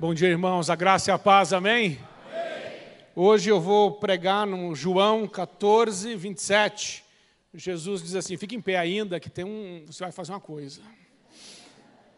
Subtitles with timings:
[0.00, 0.70] Bom dia, irmãos.
[0.70, 1.98] A graça e a paz, amém?
[2.24, 2.98] amém?
[3.16, 7.04] Hoje eu vou pregar no João 14, 27.
[7.52, 9.84] Jesus diz assim: fique em pé ainda, que tem um.
[9.86, 10.82] Você vai fazer uma coisa.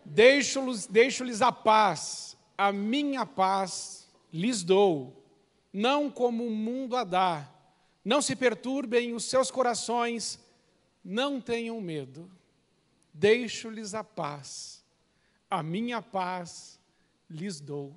[0.05, 5.25] Deixo-lhes deixo a paz, a minha paz lhes dou,
[5.73, 7.49] não como o mundo a dá.
[8.05, 10.39] Não se perturbem os seus corações,
[11.03, 12.31] não tenham medo.
[13.15, 14.85] Deixo-lhes a paz,
[15.51, 16.79] a minha paz
[17.31, 17.95] lhes dou.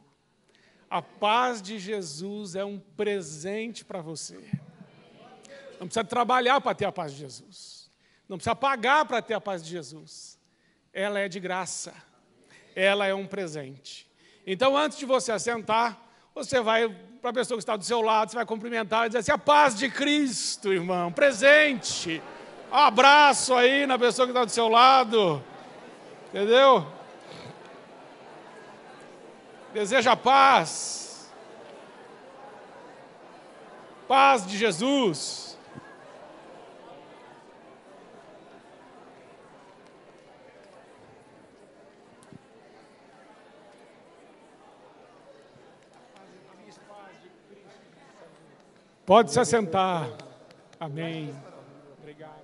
[0.90, 4.38] A paz de Jesus é um presente para você.
[5.80, 7.92] Não precisa trabalhar para ter a paz de Jesus.
[8.30, 10.40] Não precisa pagar para ter a paz de Jesus.
[10.94, 11.94] Ela é de graça.
[12.76, 14.10] Ela é um presente.
[14.46, 16.00] Então, antes de você assentar,
[16.34, 16.90] você vai
[17.22, 19.38] para a pessoa que está do seu lado, você vai cumprimentar e dizer assim: a
[19.38, 22.22] paz de Cristo, irmão, presente.
[22.72, 25.44] Um abraço aí na pessoa que está do seu lado.
[26.30, 26.86] Entendeu?
[29.74, 31.32] Deseja paz,
[34.08, 35.44] paz de Jesus.
[49.06, 50.10] Pode se assentar.
[50.80, 51.36] Amém.
[52.00, 52.42] Obrigado.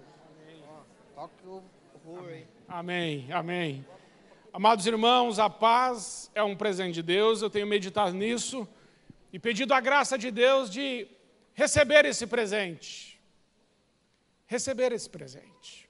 [2.05, 2.47] Amém.
[2.67, 3.31] Amém.
[3.31, 3.98] Amém.
[4.59, 8.67] Amados irmãos, a paz é um presente de Deus, eu tenho meditado nisso
[9.31, 11.07] e pedido a graça de Deus de
[11.53, 13.17] receber esse presente.
[14.47, 15.89] Receber esse presente.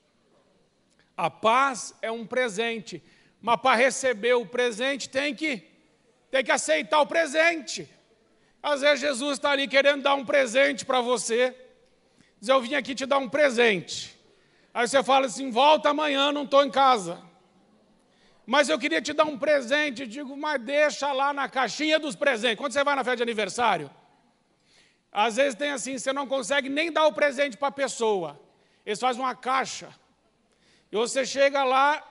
[1.18, 3.02] A paz é um presente,
[3.42, 5.64] mas para receber o presente tem que,
[6.30, 7.90] tem que aceitar o presente.
[8.62, 11.56] Às vezes Jesus está ali querendo dar um presente para você,
[12.40, 14.16] diz: Eu vim aqui te dar um presente.
[14.72, 17.29] Aí você fala assim: Volta amanhã, não estou em casa
[18.50, 20.08] mas eu queria te dar um presente.
[20.08, 22.58] Digo, mas deixa lá na caixinha dos presentes.
[22.58, 23.92] Quando você vai na festa de aniversário,
[25.12, 28.42] às vezes tem assim, você não consegue nem dar o presente para a pessoa.
[28.84, 29.90] Eles fazem uma caixa.
[30.92, 32.04] E você chega lá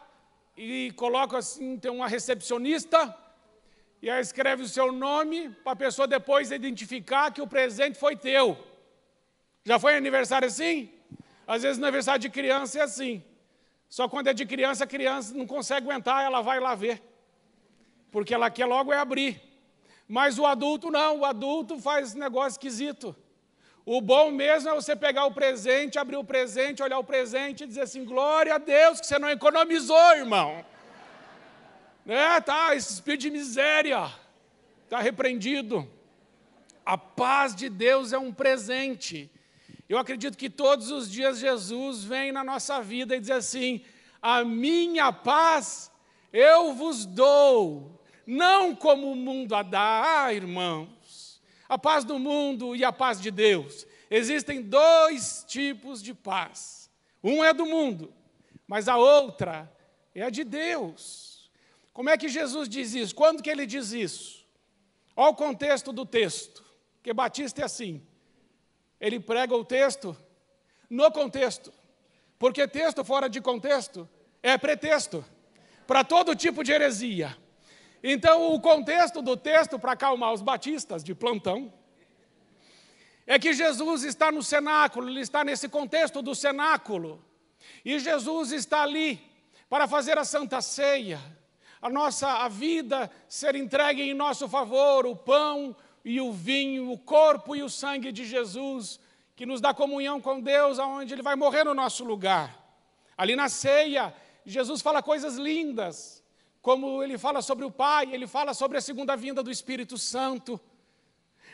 [0.56, 3.12] e coloca assim, tem uma recepcionista,
[4.00, 8.14] e aí escreve o seu nome para a pessoa depois identificar que o presente foi
[8.14, 8.56] teu.
[9.64, 10.88] Já foi aniversário assim?
[11.48, 13.24] Às vezes no aniversário de criança é assim.
[13.88, 17.02] Só quando é de criança, a criança não consegue aguentar, ela vai lá ver.
[18.10, 19.40] Porque ela quer logo é abrir.
[20.06, 23.14] Mas o adulto não, o adulto faz negócio esquisito.
[23.84, 27.66] O bom mesmo é você pegar o presente, abrir o presente, olhar o presente e
[27.66, 30.64] dizer assim: glória a Deus que você não economizou, irmão.
[32.06, 34.10] É, tá, esse espírito de miséria
[34.84, 35.88] está repreendido.
[36.84, 39.30] A paz de Deus é um presente.
[39.88, 43.82] Eu acredito que todos os dias Jesus vem na nossa vida e diz assim:
[44.20, 45.90] A minha paz
[46.30, 51.40] eu vos dou, não como o mundo a dá, ah, irmãos.
[51.66, 53.86] A paz do mundo e a paz de Deus.
[54.10, 56.90] Existem dois tipos de paz.
[57.24, 58.12] Um é do mundo,
[58.66, 59.72] mas a outra
[60.14, 61.50] é a de Deus.
[61.94, 63.14] Como é que Jesus diz isso?
[63.14, 64.46] Quando que ele diz isso?
[65.16, 66.64] Olha o contexto do texto,
[67.02, 68.06] que Batista é assim
[69.00, 70.16] ele prega o texto
[70.88, 71.72] no contexto.
[72.38, 74.08] Porque texto fora de contexto
[74.42, 75.24] é pretexto
[75.86, 77.36] para todo tipo de heresia.
[78.02, 81.72] Então, o contexto do texto, para acalmar os batistas de plantão,
[83.26, 87.22] é que Jesus está no cenáculo, ele está nesse contexto do cenáculo.
[87.84, 89.20] E Jesus está ali
[89.68, 91.20] para fazer a santa ceia,
[91.82, 96.98] a nossa a vida ser entregue em nosso favor, o pão, e o vinho, o
[96.98, 98.98] corpo e o sangue de Jesus,
[99.36, 102.56] que nos dá comunhão com Deus, aonde Ele vai morrer no nosso lugar.
[103.16, 104.14] Ali na ceia,
[104.44, 106.22] Jesus fala coisas lindas,
[106.62, 110.60] como Ele fala sobre o Pai, Ele fala sobre a segunda vinda do Espírito Santo.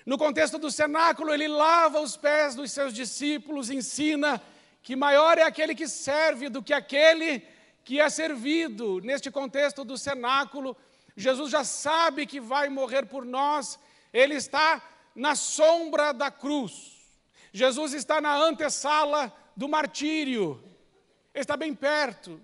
[0.07, 4.41] No contexto do cenáculo, Ele lava os pés dos seus discípulos, ensina
[4.83, 7.43] que maior é aquele que serve do que aquele
[7.83, 9.01] que é servido.
[9.01, 10.77] Neste contexto do cenáculo,
[11.17, 13.79] Jesus já sabe que vai morrer por nós
[14.15, 14.81] ele está
[15.13, 16.93] na sombra da cruz.
[17.53, 20.63] Jesus está na antessala do martírio.
[21.35, 22.41] Ele está bem perto.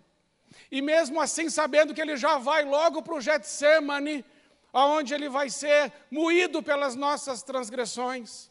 [0.69, 4.25] E mesmo assim, sabendo que ele já vai logo para o Getsemane,
[4.73, 8.51] aonde ele vai ser moído pelas nossas transgressões,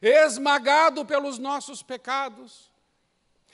[0.00, 2.70] esmagado pelos nossos pecados.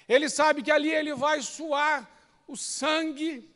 [0.06, 2.08] Ele sabe que ali ele vai suar
[2.46, 3.50] o sangue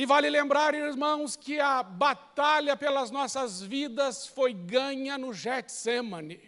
[0.00, 6.40] e vale lembrar, irmãos, que a batalha pelas nossas vidas foi ganha no Getsemane.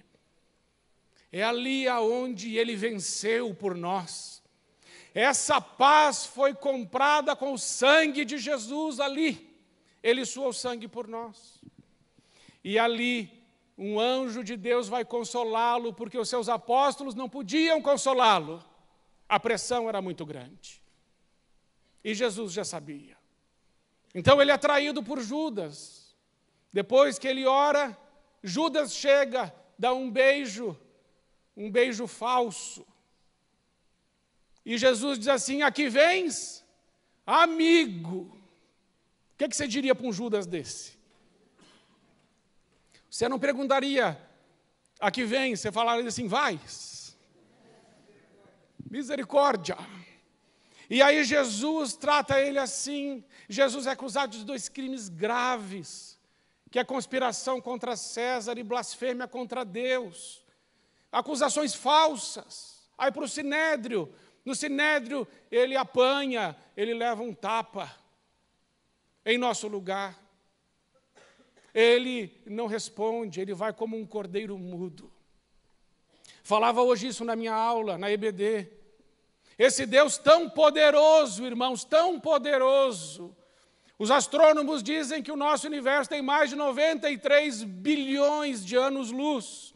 [1.31, 4.43] É ali aonde ele venceu por nós.
[5.13, 9.55] Essa paz foi comprada com o sangue de Jesus ali.
[10.03, 11.61] ele suou sangue por nós.
[12.65, 13.31] E ali,
[13.77, 18.65] um anjo de Deus vai consolá-lo, porque os seus apóstolos não podiam consolá-lo.
[19.29, 20.83] A pressão era muito grande.
[22.03, 23.12] E Jesus já sabia.
[24.15, 26.15] Então ele é traído por Judas.
[26.73, 27.97] Depois que ele ora,
[28.43, 30.79] Judas chega, dá um beijo,
[31.57, 32.87] um beijo falso.
[34.65, 36.65] E Jesus diz assim: Aqui vens,
[37.27, 38.39] amigo.
[39.35, 40.99] O que, é que você diria para um Judas desse?
[43.11, 44.19] Você não perguntaria,
[44.99, 46.59] aqui vem, você falaria assim, vai.
[48.89, 49.77] Misericórdia.
[50.93, 53.25] E aí Jesus trata ele assim.
[53.49, 56.19] Jesus é acusado de dois crimes graves,
[56.71, 60.45] que é conspiração contra César e blasfêmia contra Deus.
[61.11, 62.91] Acusações falsas.
[62.99, 67.91] Aí para o Sinédrio, no Sinédrio ele apanha, ele leva um tapa
[69.25, 70.23] em nosso lugar.
[71.73, 75.11] Ele não responde, ele vai como um cordeiro mudo.
[76.43, 78.82] Falava hoje isso na minha aula, na EBD.
[79.59, 83.37] Esse Deus tão poderoso, irmãos, tão poderoso.
[83.99, 89.73] Os astrônomos dizem que o nosso universo tem mais de 93 bilhões de anos-luz.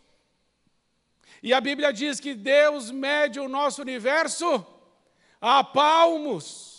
[1.43, 4.67] E a Bíblia diz que Deus mede o nosso universo
[5.41, 6.77] a palmos.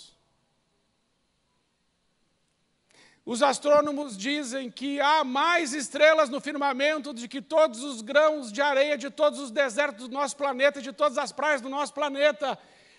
[3.26, 8.62] Os astrônomos dizem que há mais estrelas no firmamento do que todos os grãos de
[8.62, 12.58] areia de todos os desertos do nosso planeta, de todas as praias do nosso planeta.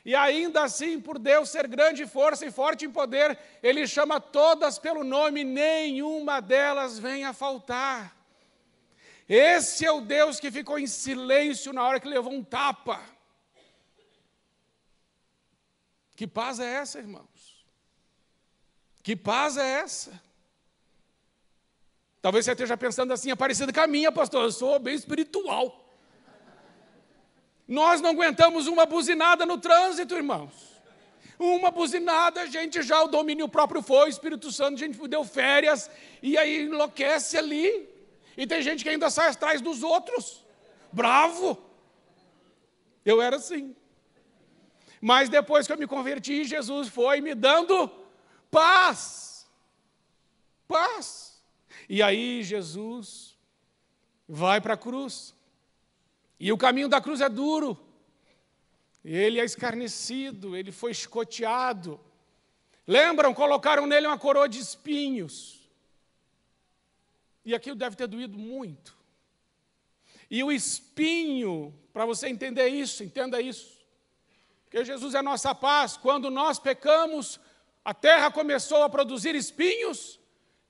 [0.09, 4.79] E ainda assim, por Deus ser grande força e forte em poder, Ele chama todas
[4.79, 8.17] pelo nome, nenhuma delas vem a faltar.
[9.29, 13.03] Esse é o Deus que ficou em silêncio na hora que levou um tapa.
[16.17, 17.63] Que paz é essa, irmãos?
[19.03, 20.19] Que paz é essa?
[22.23, 25.88] Talvez você esteja pensando assim, parecido com a minha, pastor, eu sou bem espiritual.
[27.69, 30.51] Nós não aguentamos uma buzinada no trânsito, irmãos.
[31.39, 35.23] Uma buzinada, a gente já, o domínio próprio foi, o Espírito Santo, a gente deu
[35.23, 35.89] férias,
[36.23, 37.89] e aí enlouquece ali.
[38.37, 40.45] E tem gente que ainda sai atrás dos outros.
[40.91, 41.63] Bravo.
[43.05, 43.77] Eu era assim.
[45.01, 47.91] Mas depois que eu me converti, Jesus foi me dando
[48.51, 49.47] paz.
[50.67, 51.43] Paz.
[51.89, 53.37] E aí Jesus
[54.29, 55.35] vai para a cruz.
[56.39, 57.79] E o caminho da cruz é duro.
[59.05, 62.01] Ele é escarnecido, ele foi escoteado.
[62.87, 63.35] Lembram?
[63.35, 65.69] Colocaram nele uma coroa de espinhos.
[67.45, 68.97] E aquilo deve ter doído muito.
[70.31, 73.79] E o espinho, para você entender isso, entenda isso.
[74.65, 75.97] Porque Jesus é nossa paz.
[75.97, 77.41] Quando nós pecamos,
[77.85, 80.21] a terra começou a produzir espinhos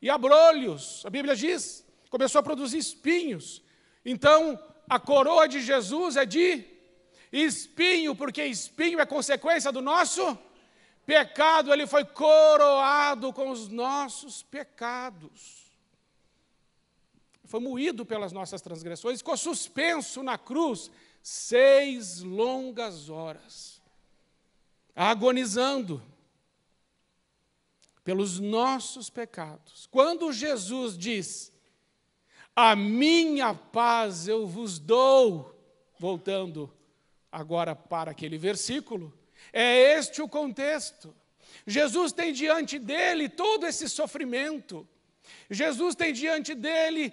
[0.00, 1.04] e abrolhos.
[1.04, 3.60] A Bíblia diz, começou a produzir espinhos.
[4.04, 4.56] Então,
[4.88, 6.64] a coroa de Jesus é de
[7.32, 10.38] espinho, porque espinho é consequência do nosso
[11.05, 11.73] pecado.
[11.73, 15.69] Ele foi coroado com os nossos pecados.
[17.44, 20.90] Foi moído pelas nossas transgressões, ficou suspenso na cruz
[21.23, 23.81] seis longas horas,
[24.94, 26.02] agonizando
[28.05, 29.87] pelos nossos pecados.
[29.90, 31.52] Quando Jesus diz:
[32.60, 35.56] A minha paz eu vos dou,
[35.96, 36.68] voltando
[37.30, 39.16] agora para aquele versículo,
[39.52, 41.14] é este o contexto.
[41.64, 44.84] Jesus tem diante dele todo esse sofrimento.
[45.48, 47.12] Jesus tem diante dele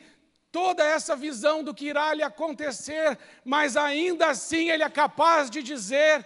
[0.51, 5.61] toda essa visão do que irá lhe acontecer, mas ainda assim ele é capaz de
[5.61, 6.25] dizer: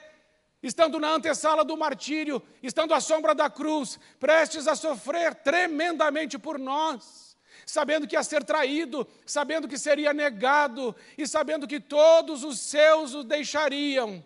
[0.64, 6.58] estando na antessala do martírio, estando à sombra da cruz, prestes a sofrer tremendamente por
[6.58, 7.29] nós,
[7.70, 13.14] sabendo que ia ser traído, sabendo que seria negado e sabendo que todos os seus
[13.14, 14.26] o deixariam,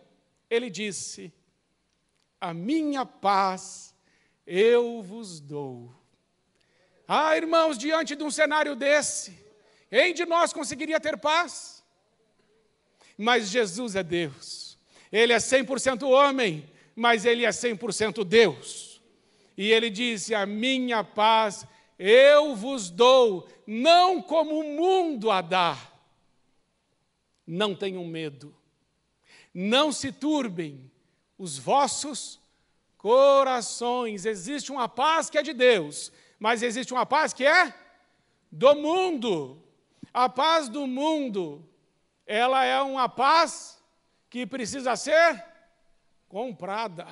[0.49, 1.33] ele disse:
[2.39, 3.93] A minha paz
[4.47, 5.93] eu vos dou.
[7.05, 9.37] Ah, irmãos, diante de um cenário desse,
[9.89, 11.83] quem de nós conseguiria ter paz?
[13.17, 14.79] Mas Jesus é Deus.
[15.11, 19.01] Ele é 100% homem, mas ele é 100% Deus.
[19.57, 21.67] E ele disse: A minha paz
[22.05, 25.77] eu vos dou, não como o mundo a dá.
[27.47, 28.53] Não tenham medo,
[29.53, 30.91] não se turbem
[31.37, 32.41] os vossos
[32.97, 34.25] corações.
[34.25, 37.73] Existe uma paz que é de Deus, mas existe uma paz que é
[38.51, 39.63] do mundo.
[40.13, 41.65] A paz do mundo,
[42.27, 43.81] ela é uma paz
[44.29, 45.41] que precisa ser
[46.27, 47.07] comprada.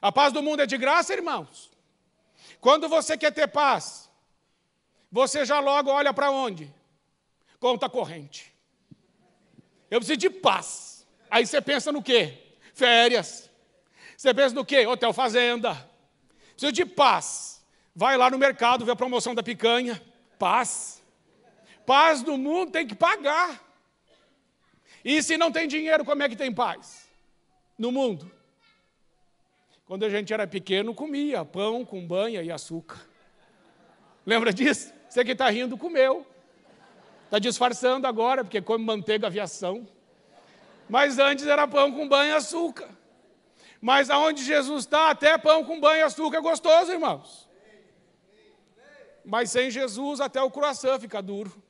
[0.00, 1.75] A paz do mundo é de graça, irmãos?
[2.60, 4.10] Quando você quer ter paz,
[5.10, 6.72] você já logo olha para onde?
[7.58, 8.52] Conta corrente.
[9.90, 11.06] Eu preciso de paz.
[11.30, 12.38] Aí você pensa no quê?
[12.74, 13.50] Férias.
[14.16, 14.86] Você pensa no quê?
[14.86, 15.88] Hotel fazenda.
[16.50, 17.64] Preciso de paz.
[17.94, 20.02] Vai lá no mercado, vê a promoção da picanha.
[20.38, 21.02] Paz.
[21.86, 23.62] Paz do mundo tem que pagar.
[25.04, 27.08] E se não tem dinheiro, como é que tem paz?
[27.78, 28.30] No mundo.
[29.86, 32.98] Quando a gente era pequeno, comia pão com banha e açúcar.
[34.26, 34.92] Lembra disso?
[35.08, 36.26] Você que está rindo, comeu.
[37.26, 39.86] Está disfarçando agora, porque come manteiga aviação.
[40.88, 42.88] Mas antes era pão com banho e açúcar.
[43.80, 47.48] Mas aonde Jesus está, até pão com banho e açúcar é gostoso, irmãos.
[49.24, 51.62] Mas sem Jesus, até o coração fica duro.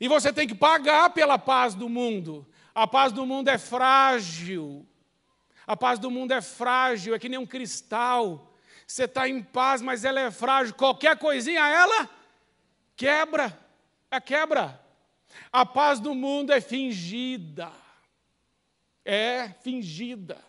[0.00, 2.44] E você tem que pagar pela paz do mundo.
[2.74, 4.87] A paz do mundo é frágil.
[5.68, 8.50] A paz do mundo é frágil, é que nem um cristal.
[8.86, 10.74] Você está em paz, mas ela é frágil.
[10.74, 12.08] Qualquer coisinha, ela
[12.96, 13.56] quebra.
[14.10, 14.82] É quebra.
[15.52, 17.70] A paz do mundo é fingida.
[19.04, 20.42] É fingida.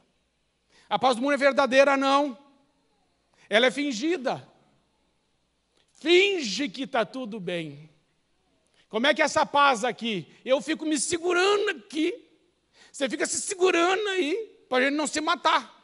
[0.89, 2.37] A paz do mundo é verdadeira, não.
[3.49, 4.47] Ela é fingida.
[5.91, 7.89] Finge que está tudo bem.
[8.87, 10.33] Como é que é essa paz aqui?
[10.45, 12.25] Eu fico me segurando aqui.
[12.89, 15.75] Você fica se segurando aí, para a gente não se matar.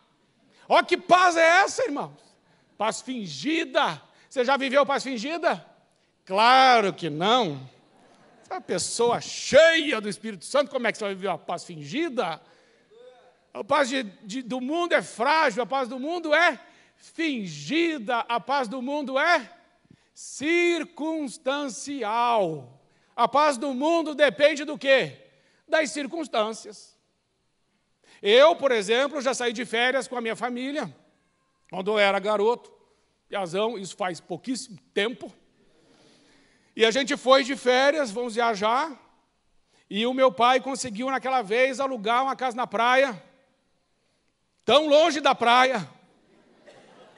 [0.70, 2.14] Olha que paz é essa, irmãos?
[2.78, 4.02] Paz fingida.
[4.30, 5.66] Você já viveu paz fingida?
[6.24, 7.70] Claro que não.
[8.44, 11.38] Você é uma pessoa cheia do Espírito Santo, como é que você vai viver uma
[11.38, 12.42] paz fingida?
[13.54, 16.60] A paz de, de, do mundo é frágil, a paz do mundo é
[16.96, 19.50] fingida, a paz do mundo é
[20.14, 22.80] circunstancial.
[23.16, 25.18] A paz do mundo depende do quê?
[25.68, 26.95] Das circunstâncias.
[28.28, 30.92] Eu, por exemplo, já saí de férias com a minha família,
[31.70, 32.74] quando eu era garoto.
[33.30, 35.32] Piazão, isso faz pouquíssimo tempo.
[36.76, 39.00] E a gente foi de férias, vamos viajar.
[39.88, 43.22] E o meu pai conseguiu, naquela vez, alugar uma casa na praia,
[44.66, 45.88] tão longe da praia,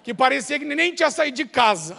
[0.04, 1.96] que parecia que nem tinha saído de casa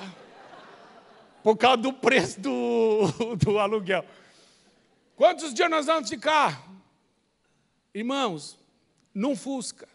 [1.43, 3.07] por causa do preço do,
[3.43, 4.05] do aluguel.
[5.17, 6.63] Quantos dias nós vamos ficar?
[7.95, 8.59] Irmãos,
[9.19, 9.89] num Fusca.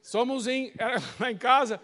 [0.00, 0.72] Somos em,
[1.20, 1.80] lá em casa,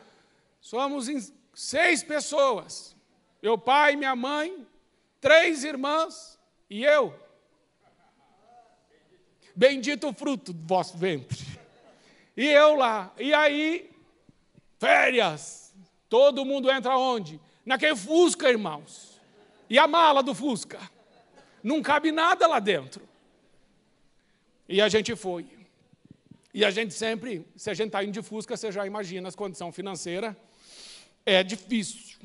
[0.60, 1.18] somos em
[1.54, 2.96] seis pessoas.
[3.42, 4.66] Meu pai, minha mãe,
[5.20, 6.38] três irmãs
[6.68, 7.14] e eu.
[9.54, 11.44] Bendito o fruto do vosso ventre.
[12.34, 13.12] E eu lá.
[13.18, 13.90] E aí,
[14.78, 15.74] férias.
[16.08, 17.40] Todo mundo entra onde?
[17.66, 19.20] naquele Fusca, irmãos.
[19.68, 20.80] E a mala do Fusca?
[21.62, 23.09] Não cabe nada lá dentro.
[24.72, 25.44] E a gente foi.
[26.54, 29.34] E a gente sempre, se a gente está indo de Fusca, você já imagina as
[29.34, 30.32] condições financeiras.
[31.26, 32.20] É difícil.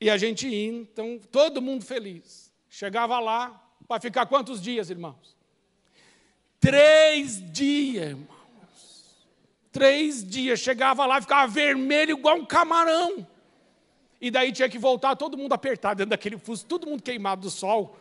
[0.00, 2.52] E a gente ia, então, todo mundo feliz.
[2.68, 5.36] Chegava lá, para ficar quantos dias, irmãos?
[6.58, 9.28] Três dias, irmãos.
[9.70, 10.58] Três dias.
[10.58, 13.24] Chegava lá, ficava vermelho igual um camarão.
[14.20, 17.50] E daí tinha que voltar todo mundo apertado dentro daquele fuso, todo mundo queimado do
[17.50, 17.96] sol,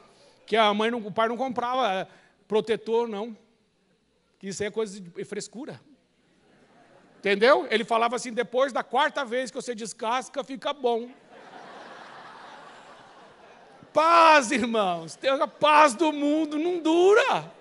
[0.47, 2.07] que a mãe, não, o pai não comprava é,
[2.47, 3.37] protetor, não.
[4.39, 5.79] Que isso aí é coisa de frescura.
[7.19, 7.67] Entendeu?
[7.69, 11.09] Ele falava assim: depois da quarta vez que você descasca, fica bom.
[13.93, 15.19] Paz, irmãos.
[15.41, 17.51] A paz do mundo não dura.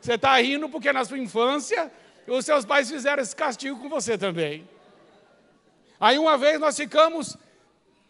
[0.00, 1.92] Você está rindo porque na sua infância
[2.26, 4.68] os seus pais fizeram esse castigo com você também.
[6.00, 7.36] Aí uma vez nós ficamos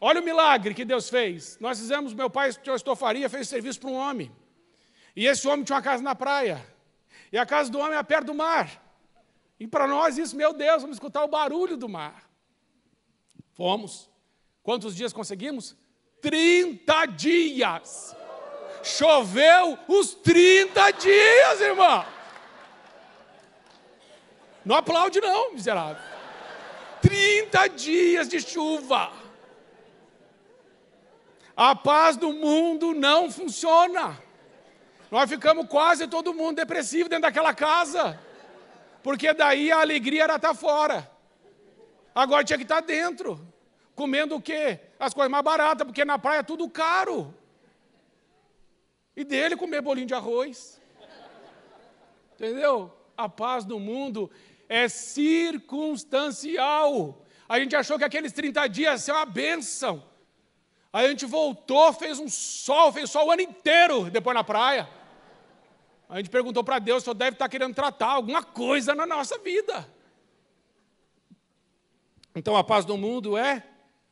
[0.05, 1.57] Olha o milagre que Deus fez.
[1.61, 4.33] Nós fizemos, meu pai, o estofaria, fez serviço para um homem.
[5.14, 6.61] E esse homem tinha uma casa na praia.
[7.32, 8.70] E a casa do homem é perto do mar.
[9.58, 12.28] E para nós isso, meu Deus, vamos escutar o barulho do mar.
[13.52, 14.10] Fomos.
[14.62, 15.74] Quantos dias conseguimos?
[16.20, 18.14] 30 dias.
[18.82, 22.04] Choveu os 30 dias, irmão.
[24.64, 26.02] Não aplaude não, miserável.
[27.00, 29.12] 30 dias de chuva.
[31.56, 34.20] A paz do mundo não funciona.
[35.12, 38.19] Nós ficamos quase todo mundo depressivo dentro daquela casa.
[39.02, 41.07] Porque daí a alegria era estar fora.
[42.14, 43.38] Agora tinha que estar dentro.
[43.95, 44.81] Comendo o quê?
[44.99, 47.35] As coisas mais baratas, porque na praia é tudo caro.
[49.14, 50.81] E dele comer bolinho de arroz.
[52.33, 52.90] Entendeu?
[53.14, 54.31] A paz do mundo
[54.66, 57.23] é circunstancial.
[57.47, 60.02] A gente achou que aqueles 30 dias ia ser uma bênção.
[60.90, 64.88] Aí a gente voltou, fez um sol, fez sol o ano inteiro depois na praia.
[66.12, 69.38] A gente perguntou para Deus, o senhor deve estar querendo tratar alguma coisa na nossa
[69.38, 69.88] vida.
[72.37, 73.66] Então a paz do mundo é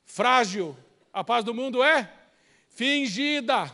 [0.07, 0.75] frágil,
[1.13, 2.11] a paz do mundo é
[2.71, 3.71] fingida,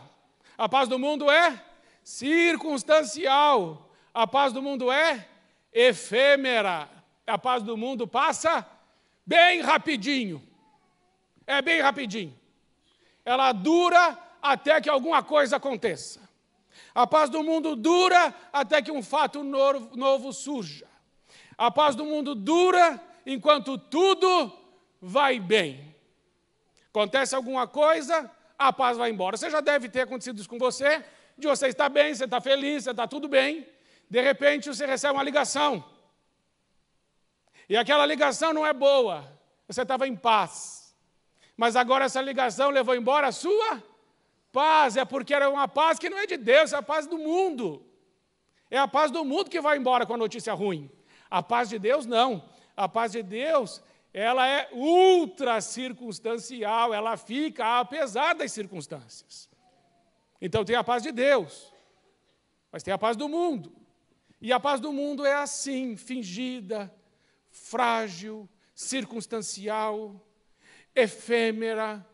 [0.57, 1.63] a paz do mundo é
[2.03, 5.25] circunstancial, a paz do mundo é
[5.71, 6.89] efêmera,
[7.25, 8.69] a paz do mundo passa
[9.25, 10.43] bem rapidinho.
[11.45, 12.37] É bem rapidinho.
[13.23, 16.26] Ela dura até que alguma coisa aconteça.
[16.93, 20.87] A paz do mundo dura até que um fato novo surja.
[21.57, 24.51] A paz do mundo dura enquanto tudo
[25.01, 25.95] vai bem.
[26.89, 29.37] Acontece alguma coisa, a paz vai embora.
[29.37, 31.03] Você já deve ter acontecido isso com você,
[31.37, 33.67] de você estar bem, você está feliz, você está tudo bem.
[34.09, 35.83] De repente você recebe uma ligação.
[37.69, 39.25] E aquela ligação não é boa.
[39.67, 40.95] Você estava em paz.
[41.55, 43.83] Mas agora essa ligação levou embora a sua
[44.57, 44.97] paz.
[44.97, 47.85] É porque era uma paz que não é de Deus, é a paz do mundo.
[48.71, 50.89] É a paz do mundo que vai embora com a notícia ruim.
[51.29, 52.43] A paz de Deus não.
[52.75, 59.47] A paz de Deus, ela é ultra circunstancial, ela fica apesar das circunstâncias.
[60.41, 61.71] Então tem a paz de Deus,
[62.71, 63.71] mas tem a paz do mundo.
[64.41, 66.91] E a paz do mundo é assim, fingida,
[67.51, 70.19] frágil, circunstancial,
[70.95, 72.05] efêmera.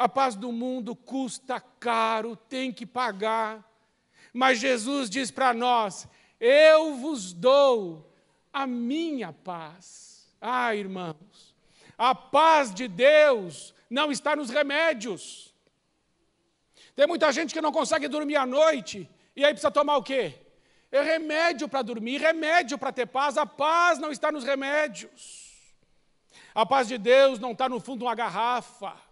[0.00, 3.62] A paz do mundo custa caro, tem que pagar.
[4.32, 6.08] Mas Jesus diz para nós:
[6.40, 8.10] Eu vos dou
[8.50, 10.26] a minha paz.
[10.40, 11.54] Ah, irmãos,
[11.98, 15.54] a paz de Deus não está nos remédios.
[16.96, 20.32] Tem muita gente que não consegue dormir à noite, e aí precisa tomar o quê?
[20.90, 23.36] É remédio para dormir, remédio para ter paz.
[23.36, 25.50] A paz não está nos remédios.
[26.54, 29.09] A paz de Deus não está no fundo de uma garrafa.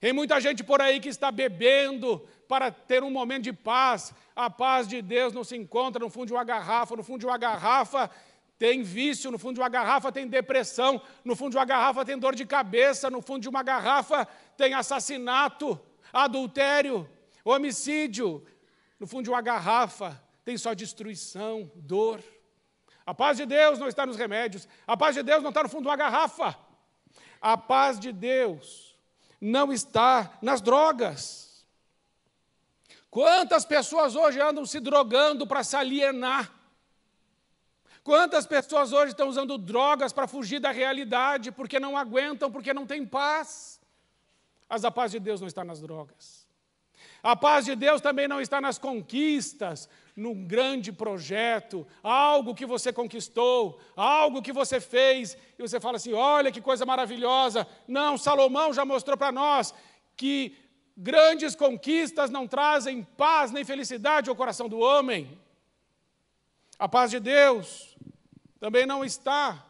[0.00, 4.14] Tem muita gente por aí que está bebendo para ter um momento de paz.
[4.34, 6.96] A paz de Deus não se encontra no fundo de uma garrafa.
[6.96, 8.10] No fundo de uma garrafa
[8.58, 12.18] tem vício, no fundo de uma garrafa tem depressão, no fundo de uma garrafa tem
[12.18, 14.26] dor de cabeça, no fundo de uma garrafa
[14.56, 15.78] tem assassinato,
[16.12, 17.08] adultério,
[17.44, 18.44] homicídio.
[18.98, 22.22] No fundo de uma garrafa tem só destruição, dor.
[23.04, 25.68] A paz de Deus não está nos remédios, a paz de Deus não está no
[25.68, 26.56] fundo de uma garrafa.
[27.40, 28.89] A paz de Deus
[29.40, 31.66] não está nas drogas.
[33.10, 36.52] Quantas pessoas hoje andam se drogando para se alienar?
[38.04, 42.86] Quantas pessoas hoje estão usando drogas para fugir da realidade, porque não aguentam, porque não
[42.86, 43.80] têm paz?
[44.68, 46.46] Mas a paz de Deus não está nas drogas.
[47.22, 52.92] A paz de Deus também não está nas conquistas, num grande projeto, algo que você
[52.92, 57.66] conquistou, algo que você fez, e você fala assim: olha que coisa maravilhosa.
[57.86, 59.74] Não, Salomão já mostrou para nós
[60.16, 60.56] que
[60.96, 65.38] grandes conquistas não trazem paz nem felicidade ao coração do homem.
[66.78, 67.96] A paz de Deus
[68.58, 69.66] também não está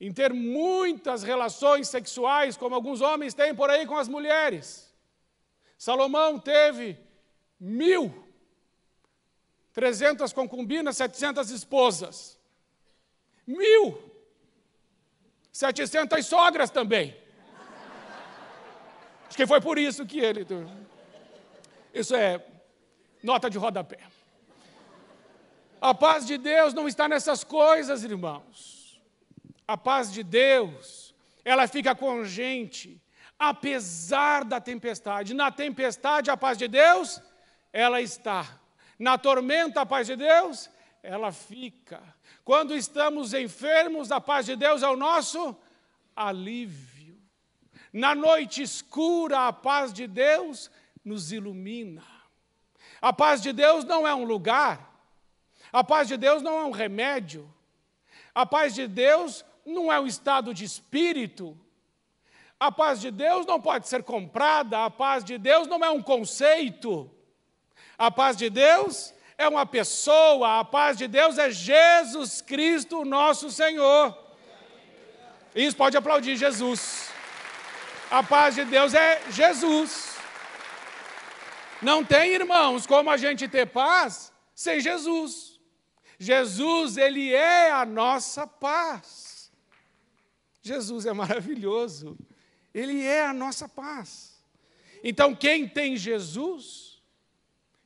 [0.00, 4.92] em ter muitas relações sexuais, como alguns homens têm por aí com as mulheres.
[5.78, 6.98] Salomão teve
[7.58, 8.21] mil
[9.72, 12.38] 300 concubinas, 700 esposas.
[13.46, 13.98] Mil.
[15.50, 17.16] 700 sogras também.
[19.26, 20.46] Acho que foi por isso que ele.
[21.92, 22.44] Isso é
[23.22, 23.98] nota de rodapé.
[25.80, 29.00] A paz de Deus não está nessas coisas, irmãos.
[29.66, 33.02] A paz de Deus, ela fica com gente,
[33.38, 35.34] apesar da tempestade.
[35.34, 37.20] Na tempestade, a paz de Deus,
[37.72, 38.60] ela está.
[39.02, 40.70] Na tormenta, a paz de Deus,
[41.02, 42.00] ela fica.
[42.44, 45.56] Quando estamos enfermos, a paz de Deus é o nosso
[46.14, 47.20] alívio.
[47.92, 50.70] Na noite escura, a paz de Deus
[51.04, 52.04] nos ilumina.
[53.00, 54.94] A paz de Deus não é um lugar,
[55.72, 57.52] a paz de Deus não é um remédio,
[58.32, 61.58] a paz de Deus não é um estado de espírito,
[62.60, 66.00] a paz de Deus não pode ser comprada, a paz de Deus não é um
[66.00, 67.11] conceito.
[67.98, 73.50] A paz de Deus é uma pessoa, a paz de Deus é Jesus Cristo, nosso
[73.50, 74.16] Senhor.
[75.54, 77.10] Isso pode aplaudir Jesus.
[78.10, 80.16] A paz de Deus é Jesus.
[81.80, 85.60] Não tem, irmãos, como a gente ter paz sem Jesus.
[86.18, 89.50] Jesus, ele é a nossa paz.
[90.62, 92.16] Jesus é maravilhoso.
[92.72, 94.32] Ele é a nossa paz.
[95.02, 96.81] Então, quem tem Jesus,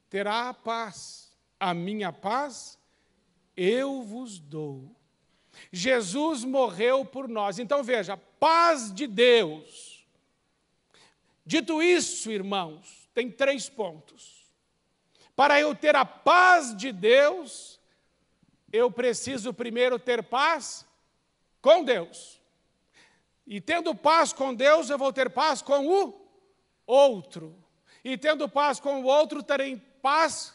[0.08, 1.32] terá a paz.
[1.58, 2.78] A minha paz
[3.56, 4.94] eu vos dou.
[5.72, 7.58] Jesus morreu por nós.
[7.58, 10.06] Então veja, paz de Deus.
[11.44, 14.44] Dito isso, irmãos, tem três pontos.
[15.34, 17.80] Para eu ter a paz de Deus,
[18.72, 20.86] eu preciso primeiro ter paz
[21.62, 22.40] com Deus.
[23.46, 26.28] E tendo paz com Deus, eu vou ter paz com o
[26.84, 27.56] outro.
[28.02, 30.54] E tendo paz com o outro, terei paz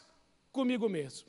[0.50, 1.28] comigo mesmo.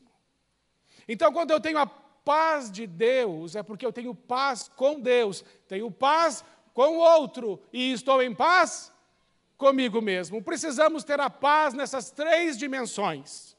[1.09, 5.43] Então, quando eu tenho a paz de Deus, é porque eu tenho paz com Deus,
[5.67, 6.41] tenho paz
[6.73, 8.93] com o outro e estou em paz
[9.57, 10.41] comigo mesmo.
[10.41, 13.57] Precisamos ter a paz nessas três dimensões.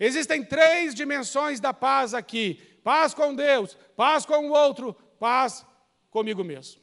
[0.00, 5.66] Existem três dimensões da paz aqui: paz com Deus, paz com o outro, paz
[6.10, 6.80] comigo mesmo.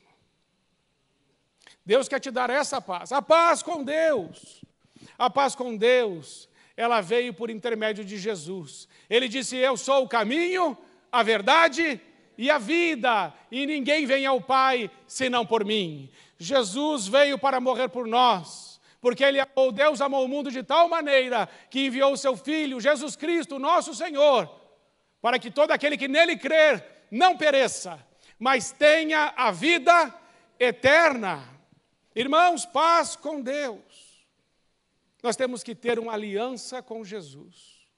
[1.83, 4.63] Deus quer te dar essa paz, a paz com Deus.
[5.17, 8.87] A paz com Deus, ela veio por intermédio de Jesus.
[9.09, 10.77] Ele disse: Eu sou o caminho,
[11.11, 12.01] a verdade
[12.37, 16.09] e a vida, e ninguém vem ao Pai senão por mim.
[16.37, 20.89] Jesus veio para morrer por nós, porque ele amou, Deus amou o mundo de tal
[20.89, 24.49] maneira que enviou o seu Filho, Jesus Cristo, nosso Senhor,
[25.21, 28.05] para que todo aquele que nele crer não pereça,
[28.37, 30.13] mas tenha a vida
[30.59, 31.41] eterna.
[32.13, 34.04] Irmãos, paz com Deus.
[35.25, 37.89] Nós temos que ter uma aliança com Jesus.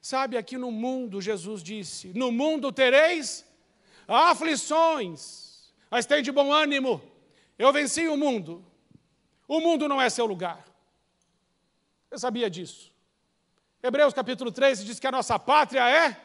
[0.00, 3.44] Sabe, aqui no mundo, Jesus disse: No mundo tereis
[4.08, 7.02] aflições, mas tem de bom ânimo.
[7.58, 8.64] Eu venci o mundo.
[9.46, 10.64] O mundo não é seu lugar.
[12.10, 12.90] Eu sabia disso.
[13.82, 16.18] Hebreus capítulo 13 diz que a nossa pátria é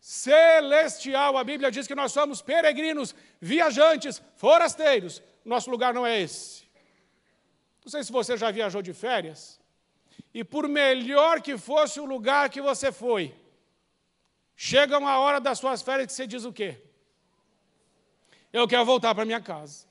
[0.00, 1.36] celestial.
[1.36, 5.22] A Bíblia diz que nós somos peregrinos, viajantes, forasteiros.
[5.44, 6.64] Nosso lugar não é esse.
[7.84, 9.65] Não sei se você já viajou de férias.
[10.38, 13.34] E por melhor que fosse o lugar que você foi,
[14.54, 16.78] chega uma hora das suas férias que você diz o quê?
[18.52, 19.86] Eu quero voltar para minha casa.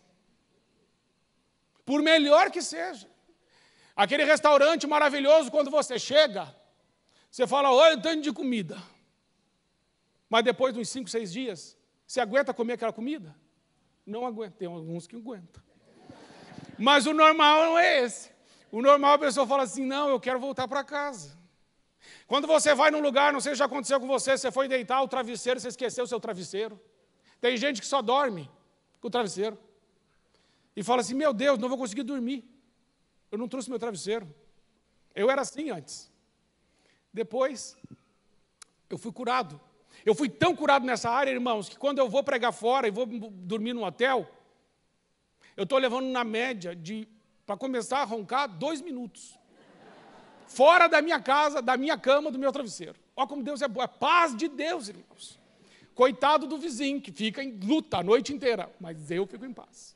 [1.84, 3.10] Por melhor que seja.
[3.96, 6.56] Aquele restaurante maravilhoso, quando você chega,
[7.32, 8.78] você fala, olha o tanto de comida.
[10.30, 13.36] Mas depois de uns 5, 6 dias, você aguenta comer aquela comida?
[14.06, 14.58] Não aguenta.
[14.60, 15.64] Tem alguns que aguentam.
[16.78, 18.35] Mas o normal não é esse.
[18.72, 21.38] O normal a pessoa fala assim: não, eu quero voltar para casa.
[22.28, 25.02] Quando você vai num lugar, não sei se já aconteceu com você, você foi deitar
[25.02, 26.80] o travesseiro, você esqueceu o seu travesseiro.
[27.40, 28.50] Tem gente que só dorme
[29.00, 29.58] com o travesseiro.
[30.76, 32.44] E fala assim: meu Deus, não vou conseguir dormir.
[33.32, 34.28] Eu não trouxe meu travesseiro.
[35.14, 36.12] Eu era assim antes.
[37.14, 37.78] Depois,
[38.90, 39.60] eu fui curado.
[40.06, 43.06] Eu fui tão curado nessa área, irmãos, que quando eu vou pregar fora e vou
[43.06, 44.30] dormir num hotel,
[45.56, 47.08] eu estou levando na média de
[47.46, 49.38] para começar a roncar dois minutos.
[50.48, 52.96] Fora da minha casa, da minha cama, do meu travesseiro.
[53.16, 53.82] Olha como Deus é bom.
[53.82, 55.40] É paz de Deus, irmãos.
[55.94, 58.72] Coitado do vizinho, que fica em luta a noite inteira.
[58.80, 59.96] Mas eu fico em paz.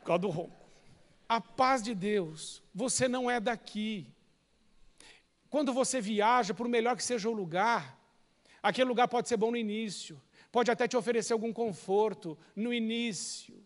[0.00, 0.64] Por causa do ronco.
[1.28, 4.06] A paz de Deus, você não é daqui.
[5.48, 7.98] Quando você viaja, por melhor que seja o lugar,
[8.62, 10.20] aquele lugar pode ser bom no início,
[10.52, 13.63] pode até te oferecer algum conforto no início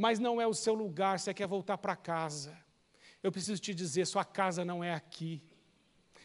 [0.00, 2.56] mas não é o seu lugar, você quer voltar para casa.
[3.22, 5.42] Eu preciso te dizer: sua casa não é aqui,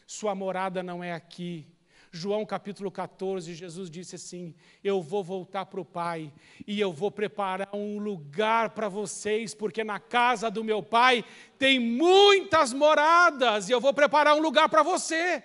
[0.08, 1.68] sua morada não é aqui.
[2.10, 6.32] João capítulo 14, Jesus disse assim: Eu vou voltar para o Pai
[6.66, 11.26] e eu vou preparar um lugar para vocês, porque na casa do meu Pai
[11.60, 15.44] tem muitas moradas e eu vou preparar um lugar para você.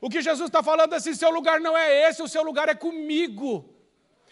[0.00, 2.68] O que Jesus está falando é assim: seu lugar não é esse, o seu lugar
[2.68, 3.77] é comigo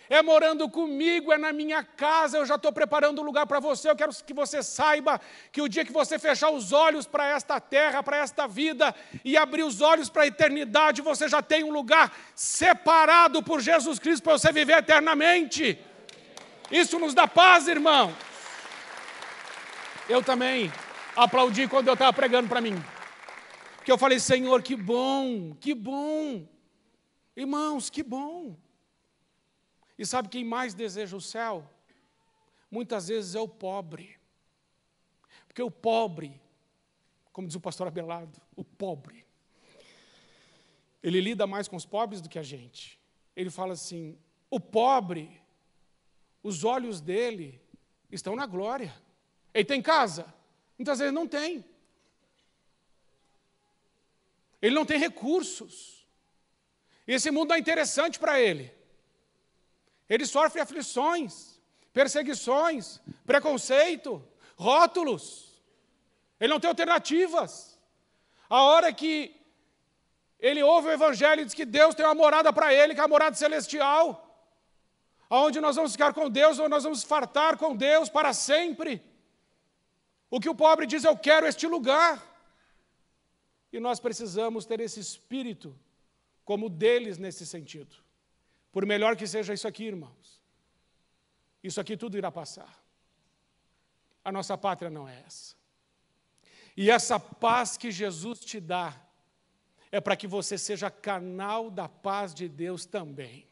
[0.09, 3.91] é morando comigo, é na minha casa, eu já estou preparando um lugar para você.
[3.91, 7.61] Eu quero que você saiba que o dia que você fechar os olhos para esta
[7.61, 11.73] terra, para esta vida, e abrir os olhos para a eternidade, você já tem um
[11.73, 15.79] lugar separado por Jesus Cristo para você viver eternamente.
[16.71, 18.15] Isso nos dá paz, irmão.
[20.09, 20.73] Eu também
[21.17, 22.77] aplaudi quando eu estava pregando para mim.
[23.85, 26.47] Que eu falei, Senhor, que bom, que bom.
[27.37, 28.57] Irmãos, que bom.
[29.99, 31.69] E sabe quem mais deseja o céu?
[32.71, 34.17] Muitas vezes é o pobre.
[35.47, 36.41] Porque o pobre,
[37.33, 39.25] como diz o pastor Abelardo, o pobre,
[41.03, 42.99] ele lida mais com os pobres do que a gente.
[43.35, 44.19] Ele fala assim:
[44.51, 45.41] o pobre,
[46.43, 47.61] os olhos dele
[48.11, 48.95] estão na glória.
[49.55, 50.33] Ele tem casa?
[50.77, 51.65] Muitas vezes não tem.
[54.61, 56.07] Ele não tem recursos.
[57.07, 58.76] E esse mundo é interessante para ele.
[60.09, 61.61] Ele sofre aflições,
[61.93, 64.23] perseguições, preconceito,
[64.57, 65.63] rótulos.
[66.39, 67.79] Ele não tem alternativas.
[68.49, 69.35] A hora que
[70.39, 73.05] ele ouve o Evangelho e diz que Deus tem uma morada para ele, que é
[73.05, 74.23] a morada celestial,
[75.29, 79.03] aonde nós vamos ficar com Deus, onde nós vamos fartar com Deus para sempre.
[80.31, 82.23] O que o pobre diz, eu quero este lugar.
[83.73, 85.77] E nós precisamos ter esse espírito
[86.45, 87.97] como deles nesse sentido.
[88.77, 90.39] Por melhor que seja isso aqui, irmãos.
[91.65, 92.79] Isso aqui tudo irá passar.
[94.23, 95.57] A nossa pátria não é essa.
[96.77, 98.95] E essa paz que Jesus te dá
[99.91, 103.49] é para que você seja canal da paz de Deus também.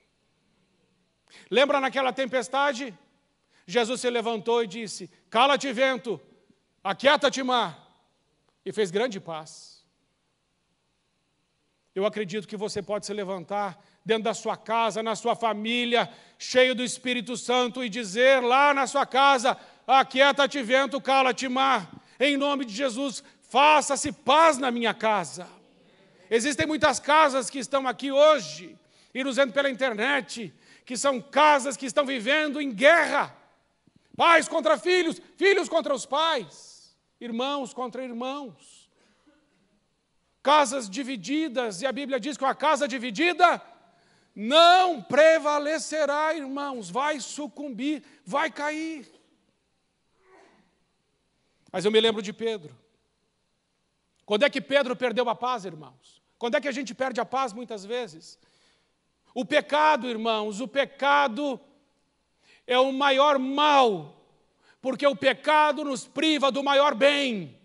[1.51, 2.95] Lembra naquela tempestade?
[3.67, 6.21] Jesus se levantou e disse: Cala-te, vento,
[6.83, 7.89] aquieta-te, mar,
[8.63, 9.83] e fez grande paz.
[11.95, 16.75] Eu acredito que você pode se levantar dentro da sua casa, na sua família, cheio
[16.75, 21.90] do Espírito Santo e dizer lá na sua casa: Aquieta-te, vento, cala-te, mar.
[22.21, 25.49] Em nome de Jesus, faça-se paz na minha casa.
[26.31, 28.77] Existem muitas casas que estão aqui hoje
[29.14, 30.53] e nos vendo pela internet,
[30.85, 33.35] que são casas que estão vivendo em guerra.
[34.17, 38.90] Pais contra filhos, filhos contra os pais, irmãos contra irmãos.
[40.43, 43.61] Casas divididas, e a Bíblia diz que uma casa dividida
[44.35, 49.09] não prevalecerá, irmãos, vai sucumbir, vai cair.
[51.70, 52.77] Mas eu me lembro de Pedro.
[54.27, 56.23] Quando é que Pedro perdeu a paz, irmãos?
[56.38, 58.38] Quando é que a gente perde a paz muitas vezes?
[59.33, 61.61] O pecado, irmãos, o pecado
[62.66, 64.20] é o maior mal,
[64.81, 67.59] porque o pecado nos priva do maior bem.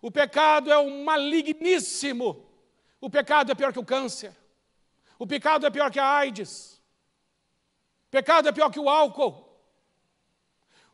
[0.00, 2.46] O pecado é o maligníssimo.
[3.00, 4.34] O pecado é pior que o câncer.
[5.18, 6.80] O pecado é pior que a AIDS.
[8.08, 9.46] O pecado é pior que o álcool.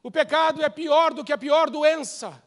[0.02, 2.42] O pecado é pior do que a pior doença.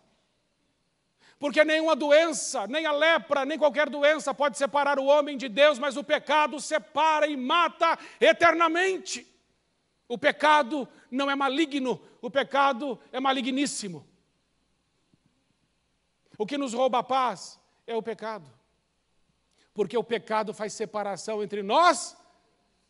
[1.38, 5.78] Porque nenhuma doença, nem a lepra, nem qualquer doença pode separar o homem de Deus,
[5.78, 9.28] mas o pecado separa e mata eternamente.
[10.08, 14.08] O pecado não é maligno, o pecado é maligníssimo.
[16.38, 18.50] O que nos rouba a paz é o pecado.
[19.76, 22.18] Porque o pecado faz separação entre nós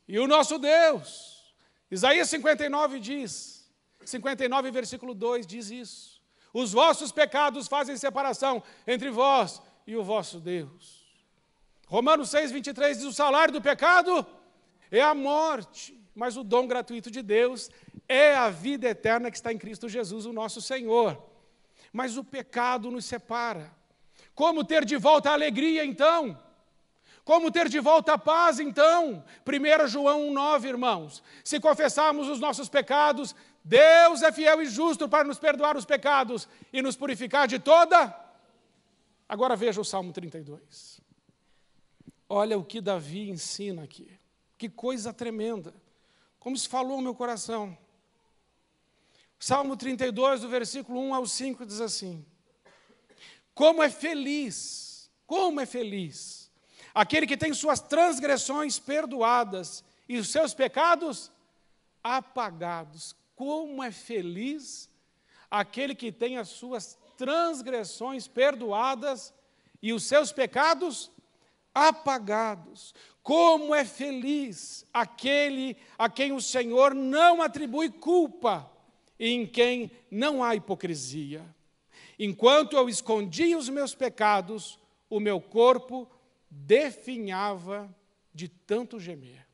[0.07, 1.53] e o nosso Deus.
[1.89, 3.67] Isaías 59 diz:
[4.05, 6.21] 59, versículo 2 diz isso.
[6.53, 11.03] Os vossos pecados fazem separação entre vós e o vosso Deus.
[11.87, 14.25] Romanos 6, 23 diz: o salário do pecado
[14.91, 17.71] é a morte, mas o dom gratuito de Deus
[18.07, 21.19] é a vida eterna que está em Cristo Jesus, o nosso Senhor.
[21.91, 23.73] Mas o pecado nos separa.
[24.35, 26.44] Como ter de volta a alegria, então?
[27.25, 29.25] Como ter de volta a paz, então?
[29.47, 31.23] 1 João 1,9, irmãos.
[31.43, 36.47] Se confessarmos os nossos pecados, Deus é fiel e justo para nos perdoar os pecados
[36.71, 38.15] e nos purificar de toda.
[39.27, 41.01] Agora veja o Salmo 32.
[42.29, 44.07] Olha o que Davi ensina aqui.
[44.55, 45.73] Que coisa tremenda.
[46.39, 47.75] Como se falou no meu coração.
[49.39, 52.23] Salmo 32, do versículo 1 ao 5, diz assim:
[53.55, 56.44] Como é feliz, como é feliz,
[56.95, 61.29] aquele que tem suas transgressões perdoadas e os seus pecados
[62.01, 63.13] apagados.
[63.35, 64.89] Como é feliz
[65.51, 69.33] aquele que tem as suas transgressões perdoadas
[69.81, 71.11] e os seus pecados
[71.73, 72.95] apagados.
[73.21, 78.71] Como é feliz aquele a quem o Senhor não atribui culpa
[79.19, 81.43] e em quem não há hipocrisia.
[82.17, 84.79] Enquanto eu escondia os meus pecados,
[85.09, 86.09] o meu corpo
[86.55, 87.93] definhava
[88.33, 89.45] de tanto gemer.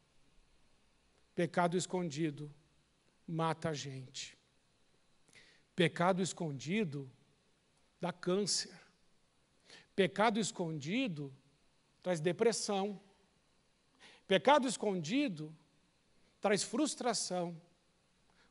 [1.33, 2.53] Pecado escondido
[3.27, 4.37] mata a gente.
[5.75, 7.09] Pecado escondido
[7.99, 8.71] dá câncer.
[9.95, 11.33] Pecado escondido
[12.03, 13.01] traz depressão.
[14.27, 15.55] Pecado escondido
[16.39, 17.59] traz frustração.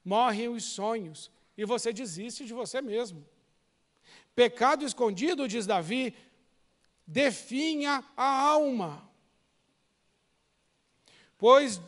[0.05, 3.25] Morrem os sonhos e você desiste de você mesmo.
[4.35, 6.15] Pecado escondido, diz Davi,
[7.11, 9.03] definha a alma.
[11.37, 11.81] Pois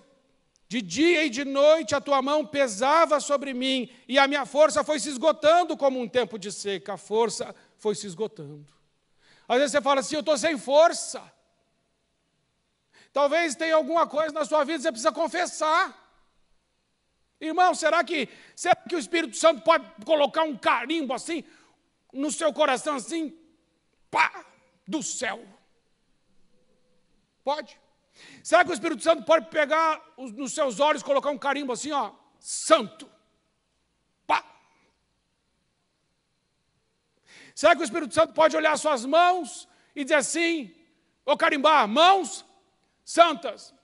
[0.67, 4.83] de dia e de noite a tua mão pesava sobre mim, e a minha força
[4.83, 6.95] foi se esgotando como um tempo de seca.
[6.95, 8.67] A força foi se esgotando.
[9.47, 11.23] Às vezes você fala assim: eu estou sem força.
[13.13, 15.99] Talvez tenha alguma coisa na sua vida que você precisa confessar.
[17.39, 21.45] Irmão, será que, será que o Espírito Santo pode colocar um carimbo assim,
[22.13, 23.37] no seu coração, assim,
[24.11, 24.47] pá,
[24.87, 25.45] do céu?
[27.45, 27.79] Pode.
[28.43, 31.93] Será que o Espírito Santo pode pegar os, nos seus olhos, colocar um carimbo assim,
[31.93, 33.11] ó, santo?
[34.27, 34.45] Pá!
[37.55, 40.75] Será que o Espírito Santo pode olhar suas mãos e dizer assim,
[41.25, 42.45] ou carimbar, mãos
[43.05, 43.75] santas?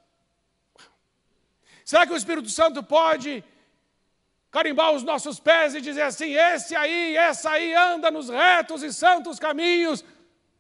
[1.85, 3.43] Será que o Espírito Santo pode
[4.51, 8.93] carimbar os nossos pés e dizer assim: esse aí, essa aí anda nos retos e
[8.93, 10.05] santos caminhos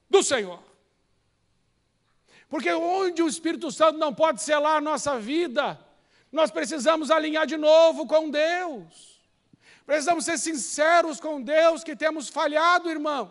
[0.09, 0.63] do Senhor?
[2.49, 5.79] Porque onde o Espírito Santo não pode selar a nossa vida,
[6.31, 9.19] Nós precisamos alinhar de novo com Deus.
[9.87, 13.31] Precisamos ser sinceros com Deus que temos falhado, irmãos,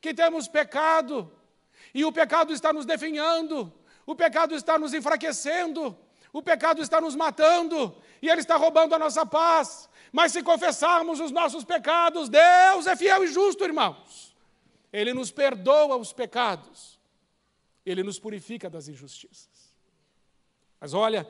[0.00, 1.32] que temos pecado,
[1.94, 3.72] e o pecado está nos definhando,
[4.04, 5.96] o pecado está nos enfraquecendo,
[6.32, 9.88] o pecado está nos matando, e ele está roubando a nossa paz.
[10.10, 14.27] Mas se confessarmos os nossos pecados, Deus é fiel e justo, irmãos.
[14.92, 16.98] Ele nos perdoa os pecados,
[17.84, 19.74] ele nos purifica das injustiças.
[20.80, 21.28] Mas olha,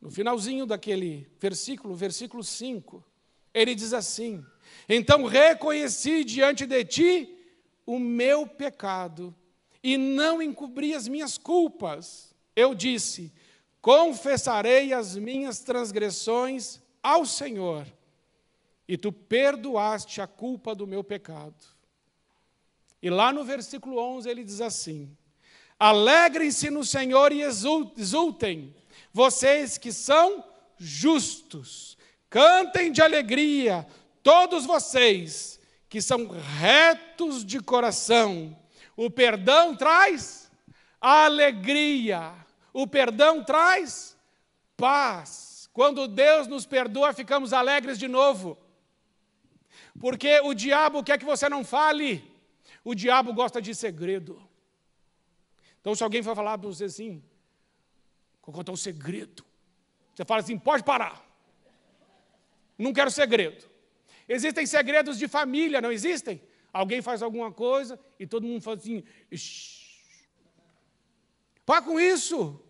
[0.00, 3.04] no finalzinho daquele versículo, versículo 5,
[3.52, 4.44] ele diz assim:
[4.88, 7.38] Então reconheci diante de ti
[7.86, 9.34] o meu pecado
[9.82, 12.34] e não encobri as minhas culpas.
[12.56, 13.32] Eu disse:
[13.80, 17.86] Confessarei as minhas transgressões ao Senhor,
[18.88, 21.73] e tu perdoaste a culpa do meu pecado.
[23.04, 25.14] E lá no versículo 11 ele diz assim:
[25.78, 28.74] Alegrem-se no Senhor e exultem
[29.12, 30.42] vocês que são
[30.78, 31.98] justos,
[32.30, 33.86] cantem de alegria,
[34.22, 36.26] todos vocês que são
[36.58, 38.56] retos de coração.
[38.96, 40.50] O perdão traz
[40.98, 42.32] alegria,
[42.72, 44.16] o perdão traz
[44.78, 45.68] paz.
[45.74, 48.56] Quando Deus nos perdoa, ficamos alegres de novo.
[50.00, 52.32] Porque o diabo quer que você não fale.
[52.84, 54.40] O diabo gosta de segredo.
[55.80, 57.22] Então, se alguém for falar para você assim,
[58.44, 59.44] Vou contar um segredo.
[60.14, 61.24] Você fala assim: pode parar.
[62.76, 63.64] Não quero segredo.
[64.28, 66.42] Existem segredos de família, não existem?
[66.72, 69.02] Alguém faz alguma coisa e todo mundo fala assim:
[71.64, 72.60] Pá com isso.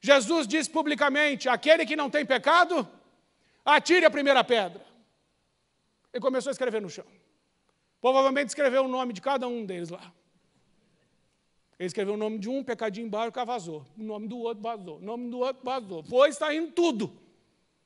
[0.00, 2.88] Jesus diz publicamente: aquele que não tem pecado,
[3.64, 4.84] atire a primeira pedra.
[6.12, 7.06] Ele começou a escrever no chão.
[8.02, 10.12] Provavelmente escreveu o nome de cada um deles lá.
[11.78, 13.86] Ele escreveu o nome de um, pecadinho embaixo, o vazou.
[13.96, 14.96] O nome do outro vazou.
[14.96, 16.02] O nome do outro vazou.
[16.02, 17.12] Foi saindo tudo.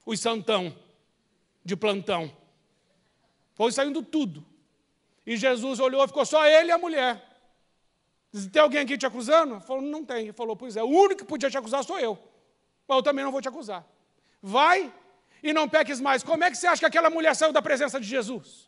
[0.06, 0.74] Os santão
[1.62, 2.34] de plantão.
[3.52, 4.42] Foi saindo tudo.
[5.26, 7.22] E Jesus olhou, ficou só ele e a mulher.
[8.32, 9.60] Disse, tem alguém aqui te acusando?
[9.60, 10.22] Falou, não tem.
[10.22, 12.18] Ele falou, pois é, o único que podia te acusar sou eu.
[12.88, 13.86] Mas eu também não vou te acusar.
[14.40, 14.90] Vai
[15.42, 16.22] e não peques mais.
[16.22, 18.66] Como é que você acha que aquela mulher saiu da presença de Jesus?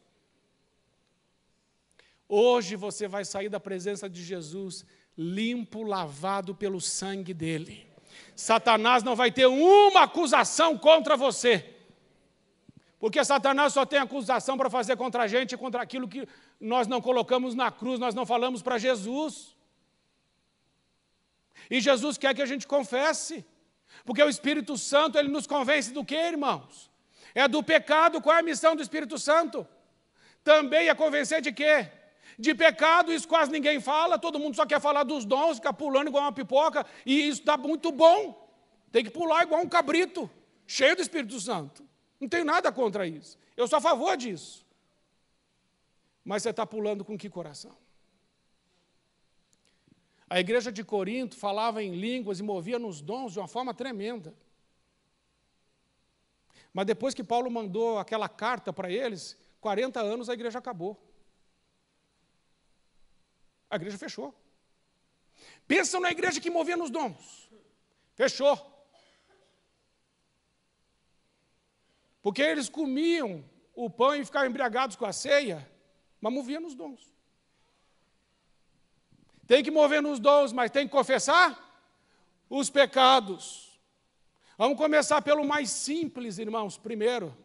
[2.28, 4.84] Hoje você vai sair da presença de Jesus
[5.16, 7.86] limpo, lavado pelo sangue dele.
[8.36, 11.74] Satanás não vai ter uma acusação contra você.
[12.98, 16.28] Porque Satanás só tem acusação para fazer contra a gente, contra aquilo que
[16.60, 19.56] nós não colocamos na cruz, nós não falamos para Jesus.
[21.70, 23.44] E Jesus quer que a gente confesse.
[24.04, 26.90] Porque o Espírito Santo, ele nos convence do que, irmãos?
[27.34, 28.20] É do pecado.
[28.20, 29.66] Qual é a missão do Espírito Santo?
[30.42, 31.90] Também é convencer de quê?
[32.38, 36.06] De pecado, isso quase ninguém fala, todo mundo só quer falar dos dons, ficar pulando
[36.06, 38.48] igual uma pipoca, e isso está muito bom.
[38.92, 40.30] Tem que pular igual um cabrito,
[40.64, 41.84] cheio do Espírito Santo.
[42.20, 43.36] Não tenho nada contra isso.
[43.56, 44.64] Eu sou a favor disso.
[46.24, 47.76] Mas você está pulando com que coração?
[50.30, 54.34] A igreja de Corinto falava em línguas e movia nos dons de uma forma tremenda.
[56.72, 61.07] Mas depois que Paulo mandou aquela carta para eles, 40 anos a igreja acabou.
[63.70, 64.34] A igreja fechou.
[65.66, 67.50] Pensam na igreja que movia nos dons.
[68.14, 68.56] Fechou.
[72.22, 75.70] Porque eles comiam o pão e ficavam embriagados com a ceia,
[76.20, 77.14] mas moviam nos dons.
[79.46, 81.64] Tem que mover nos dons, mas tem que confessar
[82.50, 83.80] os pecados.
[84.58, 87.36] Vamos começar pelo mais simples, irmãos, primeiro.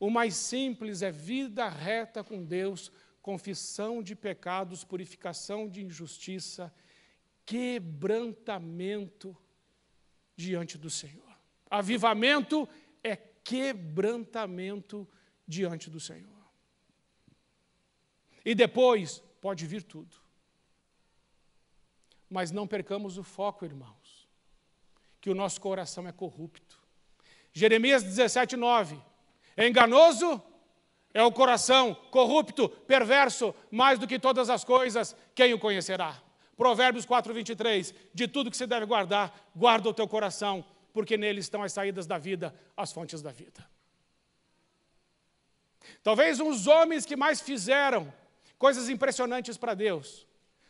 [0.00, 2.90] O mais simples é vida reta com Deus,
[3.28, 6.72] confissão de pecados, purificação de injustiça,
[7.44, 9.36] quebrantamento
[10.34, 11.30] diante do Senhor.
[11.70, 12.66] Avivamento
[13.04, 15.06] é quebrantamento
[15.46, 16.42] diante do Senhor.
[18.42, 20.16] E depois pode vir tudo.
[22.30, 24.26] Mas não percamos o foco, irmãos,
[25.20, 26.82] que o nosso coração é corrupto.
[27.52, 28.98] Jeremias 17, 9.
[29.54, 30.42] É enganoso
[31.14, 36.20] é o coração corrupto, perverso, mais do que todas as coisas, quem o conhecerá?
[36.56, 37.94] Provérbios 4, 23.
[38.12, 42.06] De tudo que se deve guardar, guarda o teu coração, porque nele estão as saídas
[42.06, 43.64] da vida, as fontes da vida.
[46.02, 48.12] Talvez os homens que mais fizeram
[48.58, 50.26] coisas impressionantes para Deus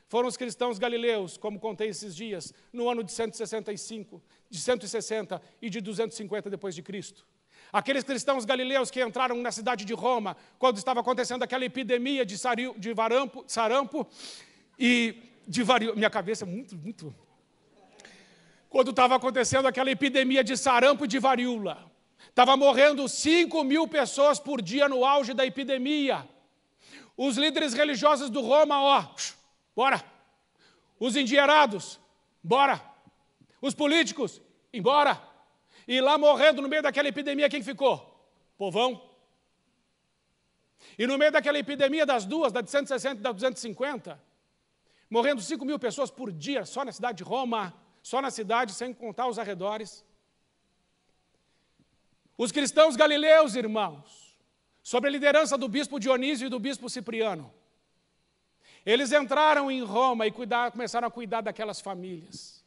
[0.09, 5.69] foram os cristãos galileus, como contei esses dias, no ano de 165, de 160 e
[5.69, 7.27] de 250 depois de Cristo.
[7.73, 12.39] Aqueles cristãos galileus que entraram na cidade de Roma, quando estava acontecendo aquela epidemia de,
[12.39, 14.07] sario, de varampo, sarampo
[14.79, 17.15] e de vario, minha cabeça é muito, muito.
[18.71, 21.91] quando estava acontecendo aquela epidemia de sarampo e de varíola.
[22.29, 26.27] Estava morrendo 5 mil pessoas por dia no auge da epidemia.
[27.17, 29.05] Os líderes religiosos do Roma, ó,
[29.75, 30.03] bora.
[31.01, 32.01] Os endinheirados,
[32.43, 32.81] bora.
[33.61, 34.41] Os políticos,
[34.73, 35.28] embora.
[35.89, 37.97] E lá morrendo no meio daquela epidemia, quem ficou?
[38.59, 39.11] Povão.
[40.99, 44.23] E no meio daquela epidemia das duas, da de 160 e da 250,
[45.09, 48.93] morrendo 5 mil pessoas por dia só na cidade de Roma, só na cidade, sem
[48.93, 50.05] contar os arredores.
[52.37, 54.39] Os cristãos galileus, irmãos,
[54.83, 57.53] sob a liderança do bispo Dionísio e do bispo Cipriano,
[58.85, 62.58] eles entraram em Roma e cuidar, começaram a cuidar daquelas famílias.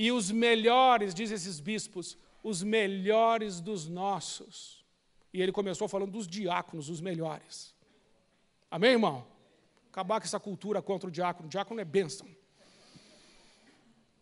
[0.00, 4.82] E os melhores, diz esses bispos, os melhores dos nossos,
[5.30, 7.74] e ele começou falando dos diáconos, os melhores.
[8.70, 9.26] Amém, irmão?
[9.90, 11.48] Acabar com essa cultura contra o diácono.
[11.48, 12.26] O diácono é bênção.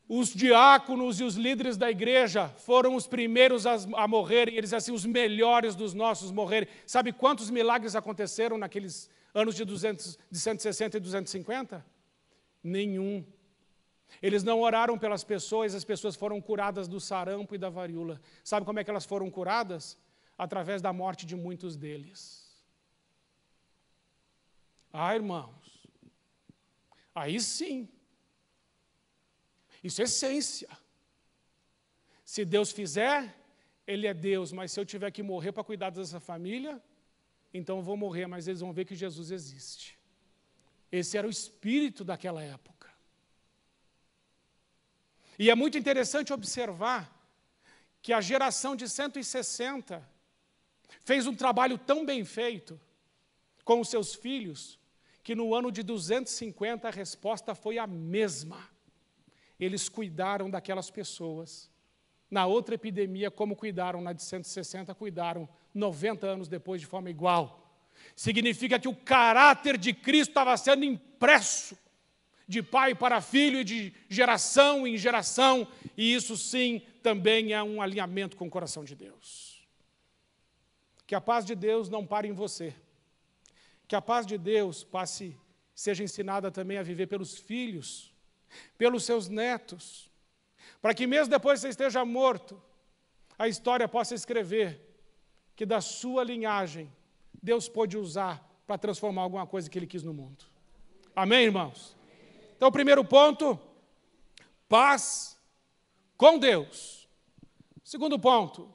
[0.08, 4.90] Os diáconos e os líderes da igreja foram os primeiros a, a morrerem, eles assim,
[4.90, 6.68] os melhores dos nossos morrerem.
[6.88, 11.86] Sabe quantos milagres aconteceram naqueles anos de, 200, de 160 e 250?
[12.64, 13.24] Nenhum.
[14.22, 18.20] Eles não oraram pelas pessoas, as pessoas foram curadas do sarampo e da varíola.
[18.42, 19.96] Sabe como é que elas foram curadas?
[20.38, 22.46] através da morte de muitos deles.
[24.92, 25.86] Ah, irmãos,
[27.14, 27.88] aí sim,
[29.82, 30.70] isso é essência.
[32.24, 33.34] Se Deus fizer,
[33.86, 36.80] Ele é Deus, mas se eu tiver que morrer para cuidar dessa família,
[37.52, 39.98] então eu vou morrer, mas eles vão ver que Jesus existe.
[40.90, 42.77] Esse era o espírito daquela época.
[45.38, 47.14] E é muito interessante observar
[48.02, 50.06] que a geração de 160
[51.00, 52.80] fez um trabalho tão bem feito
[53.64, 54.78] com os seus filhos,
[55.22, 58.68] que no ano de 250 a resposta foi a mesma.
[59.60, 61.70] Eles cuidaram daquelas pessoas.
[62.30, 67.64] Na outra epidemia, como cuidaram na de 160, cuidaram 90 anos depois de forma igual.
[68.16, 71.76] Significa que o caráter de Cristo estava sendo impresso
[72.48, 77.82] de pai para filho e de geração em geração, e isso sim também é um
[77.82, 79.62] alinhamento com o coração de Deus.
[81.06, 82.74] Que a paz de Deus não pare em você.
[83.86, 85.36] Que a paz de Deus passe,
[85.74, 88.14] seja ensinada também a viver pelos filhos,
[88.78, 90.10] pelos seus netos,
[90.80, 92.60] para que mesmo depois que você esteja morto,
[93.38, 94.80] a história possa escrever
[95.54, 96.90] que da sua linhagem
[97.42, 100.44] Deus pôde usar para transformar alguma coisa que Ele quis no mundo.
[101.14, 101.97] Amém, irmãos?
[102.58, 103.56] Então, primeiro ponto,
[104.68, 105.38] paz
[106.16, 107.08] com Deus.
[107.84, 108.68] Segundo ponto,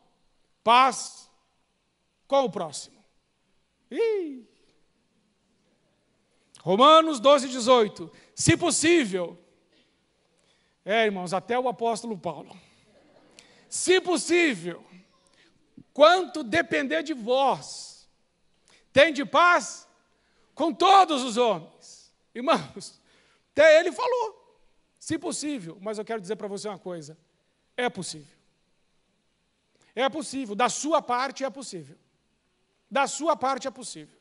[0.64, 1.30] paz
[2.26, 2.96] qual o próximo?
[3.92, 4.48] Ih.
[6.62, 8.10] Romanos 12, 18.
[8.34, 9.38] Se possível.
[10.86, 12.58] É, irmãos, até o apóstolo Paulo.
[13.68, 14.82] Se possível,
[15.94, 18.10] quanto depender de vós,
[18.94, 19.86] tem de paz
[20.56, 22.14] com todos os homens.
[22.34, 23.02] Irmãos,
[23.54, 24.41] até ele falou.
[24.99, 27.18] Se possível, mas eu quero dizer para você uma coisa:
[27.78, 28.36] é possível.
[29.95, 31.95] É possível, da sua parte é possível.
[32.89, 34.18] Da sua parte é possível.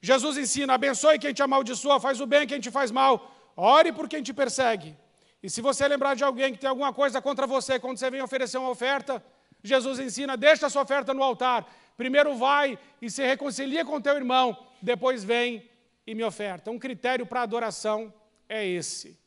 [0.00, 4.08] Jesus ensina: abençoe quem te amaldiçoa, faz o bem quem te faz mal, ore por
[4.08, 4.96] quem te persegue.
[5.42, 8.22] E se você lembrar de alguém que tem alguma coisa contra você, quando você vem
[8.22, 9.24] oferecer uma oferta,
[9.62, 11.72] Jesus ensina: deixa a sua oferta no altar.
[11.96, 15.70] Primeiro vai e se reconcilia com teu irmão, depois vem
[16.04, 16.70] e me oferta.
[16.70, 18.12] Um critério para adoração
[18.48, 19.18] é esse.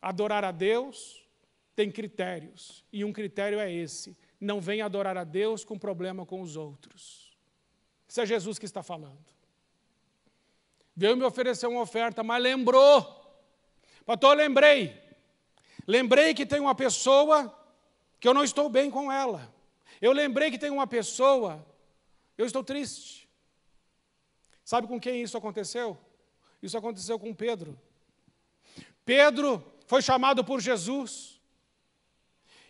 [0.00, 1.24] Adorar a Deus
[1.74, 6.40] tem critérios, e um critério é esse: não vem adorar a Deus com problema com
[6.40, 7.36] os outros.
[8.08, 9.24] Isso é Jesus que está falando.
[10.96, 13.16] Veio me oferecer uma oferta, mas lembrou.
[14.04, 15.00] Pastor, lembrei.
[15.86, 17.56] Lembrei que tem uma pessoa
[18.18, 19.52] que eu não estou bem com ela.
[20.00, 21.64] Eu lembrei que tem uma pessoa,
[22.36, 23.28] eu estou triste.
[24.64, 25.98] Sabe com quem isso aconteceu?
[26.62, 27.78] Isso aconteceu com Pedro.
[29.04, 31.40] Pedro foi chamado por Jesus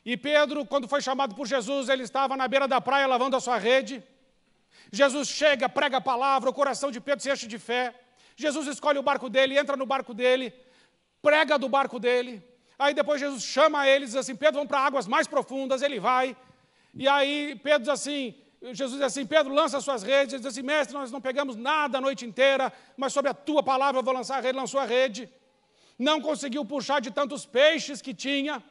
[0.05, 3.41] e Pedro, quando foi chamado por Jesus, ele estava na beira da praia lavando a
[3.41, 4.03] sua rede.
[4.91, 7.95] Jesus chega, prega a palavra, o coração de Pedro se enche de fé.
[8.34, 10.55] Jesus escolhe o barco dele, entra no barco dele,
[11.20, 12.43] prega do barco dele.
[12.78, 15.82] Aí depois Jesus chama ele e diz assim: Pedro, vamos para águas mais profundas.
[15.82, 16.34] Ele vai.
[16.95, 20.35] E aí Pedro diz assim: Jesus diz assim: Pedro, lança suas redes.
[20.35, 23.63] Ele diz assim: Mestre, nós não pegamos nada a noite inteira, mas sobre a tua
[23.63, 24.59] palavra eu vou lançar a rede.
[24.59, 25.33] Lançou a rede.
[25.99, 28.63] Não conseguiu puxar de tantos peixes que tinha.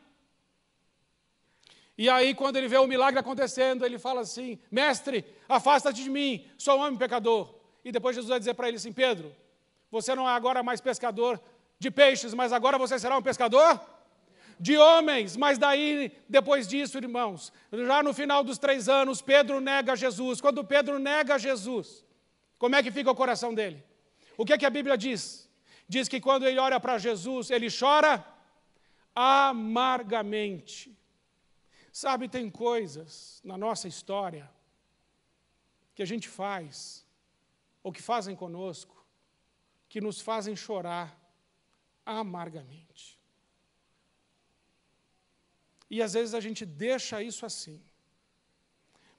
[1.97, 6.45] E aí, quando ele vê o milagre acontecendo, ele fala assim: Mestre, afasta-te de mim,
[6.57, 7.55] sou um homem pecador.
[7.83, 9.35] E depois Jesus vai dizer para ele assim: Pedro,
[9.89, 11.41] você não é agora mais pescador
[11.79, 13.79] de peixes, mas agora você será um pescador
[14.59, 15.37] de homens.
[15.37, 20.41] Mas daí, depois disso, irmãos, já no final dos três anos, Pedro nega Jesus.
[20.41, 22.05] Quando Pedro nega Jesus,
[22.57, 23.83] como é que fica o coração dele?
[24.37, 25.49] O que, é que a Bíblia diz?
[25.87, 28.25] Diz que quando ele olha para Jesus, ele chora
[29.15, 30.95] amargamente.
[31.91, 34.49] Sabe, tem coisas na nossa história
[35.95, 37.05] que a gente faz,
[37.83, 39.05] ou que fazem conosco,
[39.89, 41.19] que nos fazem chorar
[42.05, 43.18] amargamente.
[45.89, 47.81] E às vezes a gente deixa isso assim.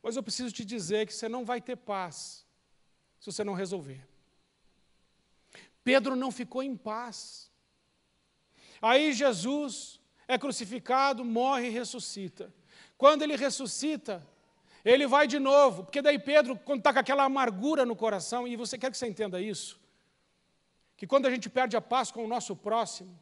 [0.02, 2.46] Mas eu preciso te dizer que você não vai ter paz
[3.18, 4.06] se você não resolver.
[5.84, 7.50] Pedro não ficou em paz.
[8.80, 12.52] Aí Jesus é crucificado, morre e ressuscita.
[12.96, 14.26] Quando ele ressuscita,
[14.84, 18.56] ele vai de novo, porque daí Pedro, quando está com aquela amargura no coração, e
[18.56, 19.78] você quer que você entenda isso,
[20.96, 23.18] que quando a gente perde a paz com o nosso próximo,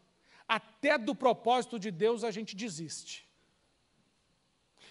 [0.46, 3.27] até do propósito de Deus a gente desiste.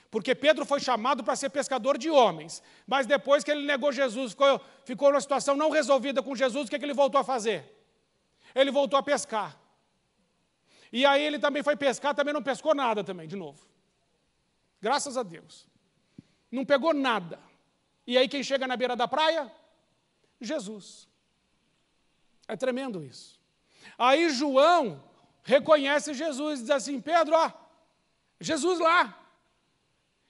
[0.09, 4.31] Porque Pedro foi chamado para ser pescador de homens, mas depois que ele negou Jesus,
[4.31, 7.23] ficou, ficou numa situação não resolvida com Jesus, o que, é que ele voltou a
[7.23, 7.73] fazer?
[8.55, 9.59] Ele voltou a pescar.
[10.91, 13.67] E aí ele também foi pescar, também não pescou nada também, de novo.
[14.81, 15.67] Graças a Deus.
[16.49, 17.39] Não pegou nada.
[18.05, 19.51] E aí quem chega na beira da praia?
[20.39, 21.07] Jesus.
[22.47, 23.37] É tremendo isso.
[23.97, 25.03] Aí João
[25.43, 27.51] reconhece Jesus e diz assim: Pedro, ó,
[28.39, 29.26] Jesus lá.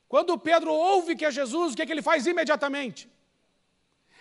[0.07, 3.09] Quando Pedro ouve que é Jesus, o que, é que ele faz imediatamente?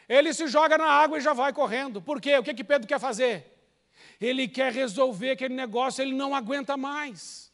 [0.08, 2.00] Ele se joga na água e já vai correndo.
[2.00, 2.36] Por quê?
[2.38, 3.52] O que, é que Pedro quer fazer?
[4.20, 7.52] Ele quer resolver aquele negócio, ele não aguenta mais.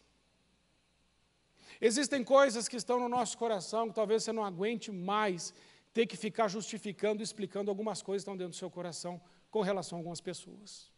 [1.80, 5.52] Existem coisas que estão no nosso coração que talvez você não aguente mais
[5.92, 9.20] ter que ficar justificando, explicando algumas coisas que estão dentro do seu coração
[9.50, 10.90] com relação a algumas pessoas.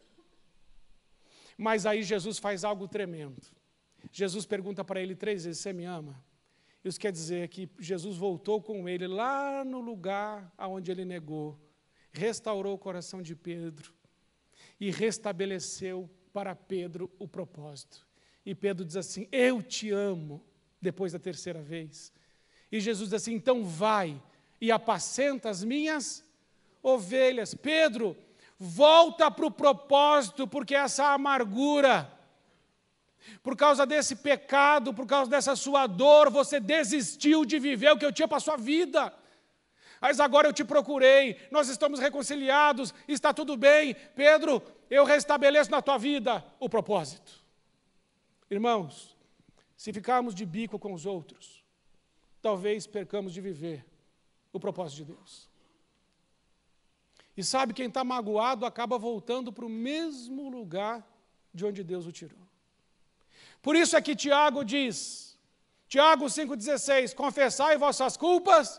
[1.56, 3.42] Mas aí Jesus faz algo tremendo.
[4.12, 6.22] Jesus pergunta para ele três vezes: Você me ama?
[6.84, 11.58] Isso quer dizer que Jesus voltou com ele lá no lugar aonde ele negou,
[12.12, 13.92] restaurou o coração de Pedro
[14.78, 18.06] e restabeleceu para Pedro o propósito.
[18.44, 20.44] E Pedro diz assim: Eu te amo,
[20.80, 22.12] depois da terceira vez.
[22.70, 24.20] E Jesus diz assim: Então vai
[24.60, 26.22] e apacenta as minhas
[26.82, 27.54] ovelhas.
[27.54, 28.16] Pedro,
[28.58, 32.10] Volta para o propósito, porque essa amargura,
[33.42, 38.04] por causa desse pecado, por causa dessa sua dor, você desistiu de viver o que
[38.04, 39.12] eu tinha para a sua vida.
[40.00, 43.94] Mas agora eu te procurei, nós estamos reconciliados, está tudo bem.
[44.14, 47.42] Pedro, eu restabeleço na tua vida o propósito.
[48.50, 49.16] Irmãos,
[49.76, 51.64] se ficarmos de bico com os outros,
[52.42, 53.84] talvez percamos de viver
[54.52, 55.48] o propósito de Deus.
[57.36, 61.04] E sabe, quem está magoado acaba voltando para o mesmo lugar
[61.52, 62.38] de onde Deus o tirou.
[63.64, 65.38] Por isso é que Tiago diz,
[65.88, 68.78] Tiago 5,16: confessai vossas culpas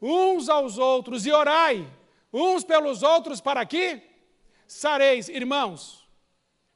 [0.00, 1.88] uns aos outros e orai
[2.32, 4.02] uns pelos outros para que
[4.66, 5.28] sareis.
[5.28, 6.04] Irmãos,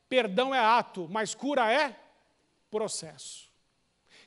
[0.09, 1.99] perdão é ato, mas cura é
[2.70, 3.51] processo.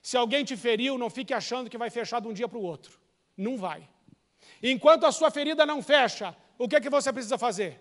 [0.01, 2.63] Se alguém te feriu, não fique achando que vai fechar de um dia para o
[2.63, 2.99] outro.
[3.37, 3.87] Não vai.
[4.61, 7.79] Enquanto a sua ferida não fecha, o que é que você precisa fazer?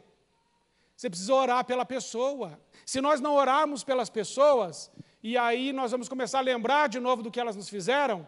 [0.96, 2.60] Você precisa orar pela pessoa.
[2.86, 4.92] Se nós não orarmos pelas pessoas,
[5.28, 8.26] e aí nós vamos começar a lembrar de novo do que elas nos fizeram,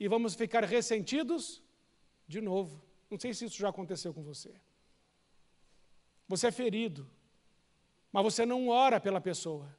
[0.00, 1.62] e vamos ficar ressentidos
[2.26, 2.82] de novo.
[3.08, 4.52] Não sei se isso já aconteceu com você.
[6.26, 7.08] Você é ferido,
[8.10, 9.72] mas você não ora pela pessoa.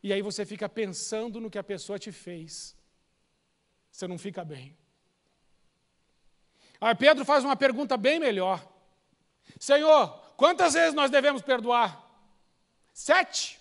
[0.00, 2.76] E aí você fica pensando no que a pessoa te fez.
[3.90, 4.78] Você não fica bem.
[6.80, 8.64] Aí Pedro faz uma pergunta bem melhor.
[9.58, 12.00] Senhor, quantas vezes nós devemos perdoar?
[12.92, 13.57] Sete.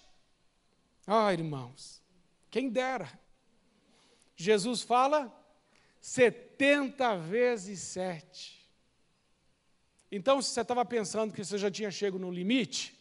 [1.10, 2.03] Ah, irmãos,
[2.51, 3.10] quem dera.
[4.36, 5.34] Jesus fala
[6.01, 8.70] setenta vezes sete.
[10.12, 12.93] Então, se você estava pensando que você já tinha chego no limite,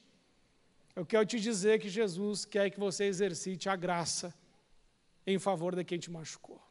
[0.94, 4.32] eu quero te dizer que Jesus quer que você exercite a graça
[5.26, 6.62] em favor de quem te machucou.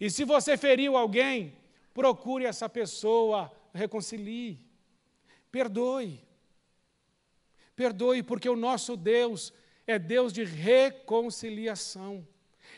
[0.00, 1.56] E se você feriu alguém,
[1.92, 4.64] procure essa pessoa, reconcilie.
[5.50, 6.24] Perdoe.
[7.74, 9.52] Perdoe, porque o nosso Deus
[9.86, 12.26] é Deus de reconciliação.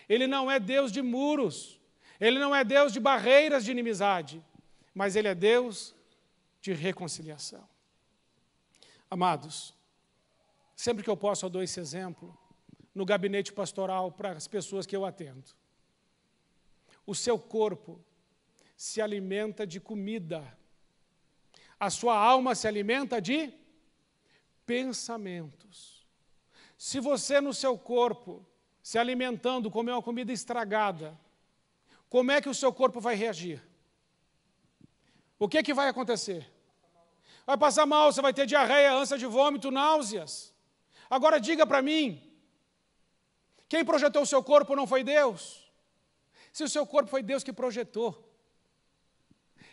[0.08, 1.80] Ele não é Deus de muros.
[2.20, 4.42] Ele não é Deus de barreiras de inimizade.
[4.94, 5.94] Mas Ele é Deus
[6.60, 7.66] de reconciliação.
[9.10, 9.74] Amados,
[10.76, 12.36] sempre que eu posso, eu dou esse exemplo
[12.94, 15.50] no gabinete pastoral para as pessoas que eu atendo.
[17.06, 18.04] O seu corpo
[18.76, 20.58] se alimenta de comida
[21.78, 23.52] a sua alma se alimenta de
[24.66, 25.97] pensamentos.
[26.78, 28.46] Se você no seu corpo,
[28.80, 31.18] se alimentando, comer uma comida estragada,
[32.08, 33.60] como é que o seu corpo vai reagir?
[35.40, 36.48] O que, que vai acontecer?
[37.44, 40.54] Vai passar mal, você vai ter diarreia, ânsia de vômito, náuseas.
[41.10, 42.22] Agora diga para mim,
[43.68, 45.68] quem projetou o seu corpo não foi Deus?
[46.52, 48.24] Se o seu corpo foi Deus que projetou,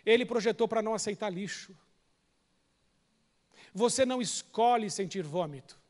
[0.04, 1.78] Ele projetou para não aceitar lixo.
[3.74, 5.85] Você não escolhe sentir vômito.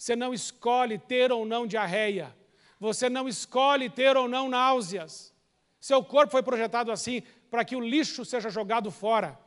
[0.00, 2.34] Você não escolhe ter ou não diarreia.
[2.80, 5.30] Você não escolhe ter ou não náuseas.
[5.78, 9.38] Seu corpo foi projetado assim para que o lixo seja jogado fora.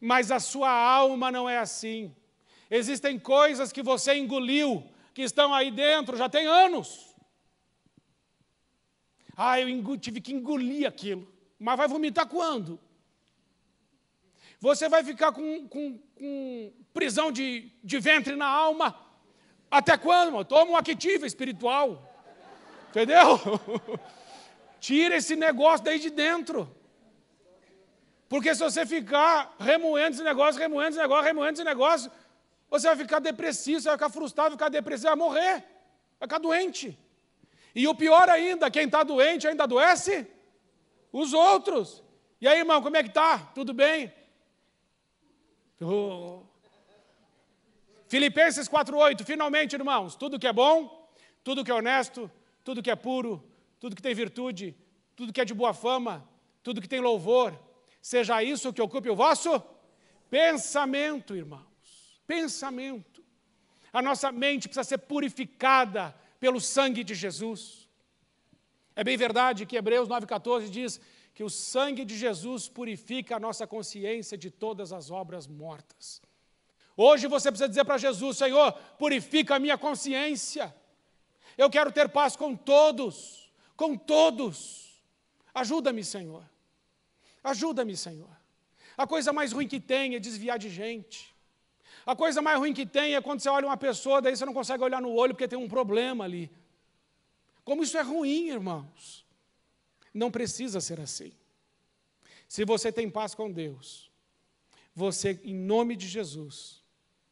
[0.00, 2.12] Mas a sua alma não é assim.
[2.68, 7.14] Existem coisas que você engoliu, que estão aí dentro já tem anos.
[9.36, 11.32] Ah, eu tive que engolir aquilo.
[11.56, 12.80] Mas vai vomitar quando?
[14.58, 19.09] Você vai ficar com, com, com prisão de, de ventre na alma.
[19.70, 20.44] Até quando?
[20.44, 22.10] Toma um activo espiritual.
[22.88, 23.38] Entendeu?
[24.80, 26.74] Tira esse negócio daí de dentro.
[28.28, 32.10] Porque se você ficar remoendo esse negócio, remoendo esse negócio, remoendo esse negócio,
[32.68, 35.64] você vai ficar depressivo, você vai ficar frustrado, vai ficar depressivo, vai morrer,
[36.18, 36.98] vai ficar doente.
[37.74, 40.26] E o pior ainda, quem está doente ainda adoece?
[41.12, 42.02] Os outros.
[42.40, 43.38] E aí, irmão, como é que está?
[43.54, 44.12] Tudo bem?
[45.80, 46.49] Oh.
[48.10, 51.08] Filipenses 4,8, finalmente, irmãos, tudo que é bom,
[51.44, 52.28] tudo que é honesto,
[52.64, 53.40] tudo que é puro,
[53.78, 54.76] tudo que tem virtude,
[55.14, 56.28] tudo que é de boa fama,
[56.60, 57.56] tudo que tem louvor,
[58.02, 59.62] seja isso que ocupe o vosso
[60.28, 62.20] pensamento, irmãos.
[62.26, 63.22] Pensamento.
[63.92, 67.88] A nossa mente precisa ser purificada pelo sangue de Jesus.
[68.96, 71.00] É bem verdade que Hebreus 9,14 diz
[71.32, 76.20] que o sangue de Jesus purifica a nossa consciência de todas as obras mortas.
[77.02, 80.74] Hoje você precisa dizer para Jesus: Senhor, purifica a minha consciência.
[81.56, 85.02] Eu quero ter paz com todos, com todos.
[85.54, 86.44] Ajuda-me, Senhor.
[87.42, 88.28] Ajuda-me, Senhor.
[88.98, 91.34] A coisa mais ruim que tem é desviar de gente.
[92.04, 94.52] A coisa mais ruim que tem é quando você olha uma pessoa, daí você não
[94.52, 96.50] consegue olhar no olho porque tem um problema ali.
[97.64, 99.24] Como isso é ruim, irmãos.
[100.12, 101.32] Não precisa ser assim.
[102.46, 104.10] Se você tem paz com Deus,
[104.94, 106.79] você, em nome de Jesus,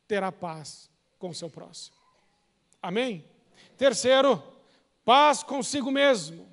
[0.08, 1.96] terá paz com o seu próximo.
[2.82, 3.24] Amém?
[3.76, 4.42] Terceiro,
[5.04, 6.48] paz consigo mesmo.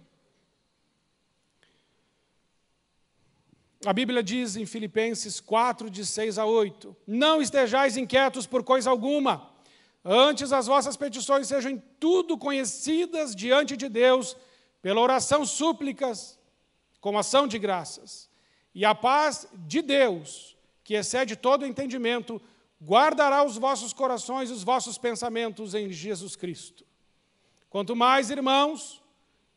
[3.86, 8.90] A Bíblia diz em Filipenses 4, de 6 a 8: Não estejais inquietos por coisa
[8.90, 9.50] alguma,
[10.04, 14.36] antes as vossas petições sejam em tudo conhecidas diante de Deus,
[14.82, 16.38] pela oração, súplicas,
[17.00, 18.30] com ação de graças.
[18.74, 22.42] E a paz de Deus, que excede todo entendimento,
[22.82, 26.86] guardará os vossos corações e os vossos pensamentos em Jesus Cristo.
[27.70, 29.02] Quanto mais, irmãos,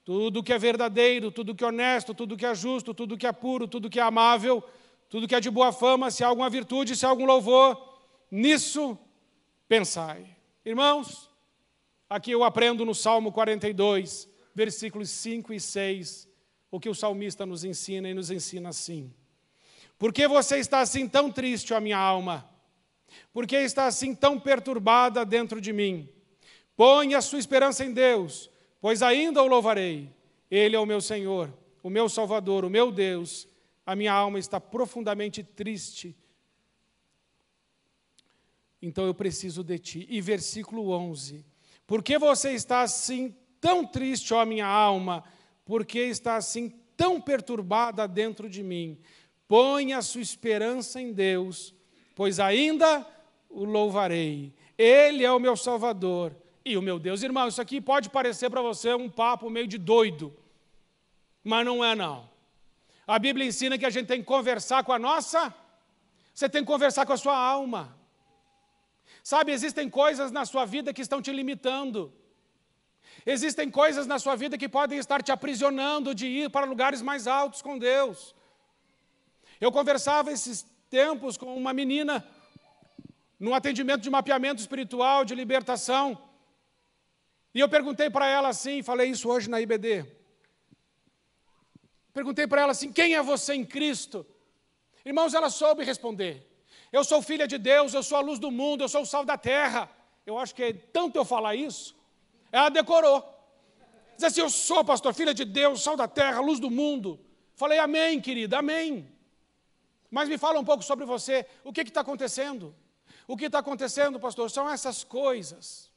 [0.05, 3.33] tudo que é verdadeiro, tudo que é honesto, tudo que é justo, tudo que é
[3.33, 4.62] puro, tudo que é amável,
[5.09, 8.01] tudo que é de boa fama, se há alguma virtude, se há algum louvor,
[8.31, 8.99] nisso
[9.69, 10.27] pensai.
[10.64, 11.31] Irmãos,
[12.09, 16.29] aqui eu aprendo no Salmo 42, versículos 5 e 6,
[16.71, 19.12] o que o salmista nos ensina e nos ensina assim.
[19.99, 22.49] Por que você está assim tão triste, ó minha alma?
[23.33, 26.09] Por que está assim tão perturbada dentro de mim?
[26.77, 28.51] Põe a sua esperança em Deus
[28.81, 30.11] pois ainda o louvarei.
[30.51, 31.53] Ele é o meu Senhor,
[31.83, 33.47] o meu Salvador, o meu Deus.
[33.85, 36.17] A minha alma está profundamente triste.
[38.81, 40.07] Então eu preciso de ti.
[40.09, 41.45] E versículo 11:
[41.87, 45.25] Por que você está assim tão triste, ó minha alma?
[45.65, 48.99] Por que está assim tão perturbada dentro de mim?
[49.47, 51.75] Põe a sua esperança em Deus,
[52.19, 53.07] pois ainda
[53.49, 54.53] o louvarei.
[54.77, 57.23] Ele é o meu Salvador e o meu Deus.
[57.23, 60.37] Irmão, isso aqui pode parecer para você um papo meio de doido,
[61.45, 62.29] mas não é não.
[63.07, 65.55] A Bíblia ensina que a gente tem que conversar com a nossa,
[66.35, 67.97] você tem que conversar com a sua alma.
[69.23, 72.12] Sabe, existem coisas na sua vida que estão te limitando.
[73.25, 77.29] Existem coisas na sua vida que podem estar te aprisionando de ir para lugares mais
[77.29, 78.35] altos com Deus.
[79.61, 82.26] Eu conversava esses tempos com uma menina
[83.39, 86.18] num atendimento de mapeamento espiritual, de libertação.
[87.55, 90.05] E eu perguntei para ela assim, falei isso hoje na IBD.
[92.12, 94.26] Perguntei para ela assim: quem é você em Cristo?
[95.05, 96.47] Irmãos, ela soube responder.
[96.91, 99.24] Eu sou filha de Deus, eu sou a luz do mundo, eu sou o sal
[99.24, 99.91] da terra.
[100.26, 101.97] Eu acho que é tanto eu falar isso,
[102.51, 103.22] ela decorou.
[104.16, 107.20] Diz assim: Eu sou, pastor, filha de Deus, sal da terra, luz do mundo.
[107.55, 109.18] Falei, Amém, querida, Amém.
[110.11, 111.47] Mas me fala um pouco sobre você.
[111.63, 112.75] O que está acontecendo?
[113.27, 115.93] O que está acontecendo, pastor, são essas coisas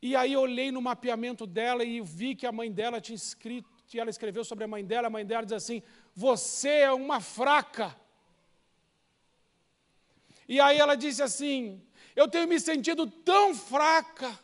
[0.00, 3.70] E aí eu olhei no mapeamento dela e vi que a mãe dela tinha escrito,
[3.86, 5.82] que ela escreveu sobre a mãe dela, a mãe dela diz assim:
[6.14, 7.96] Você é uma fraca.
[10.46, 11.82] E aí ela disse assim:
[12.14, 14.38] Eu tenho me sentido tão fraca.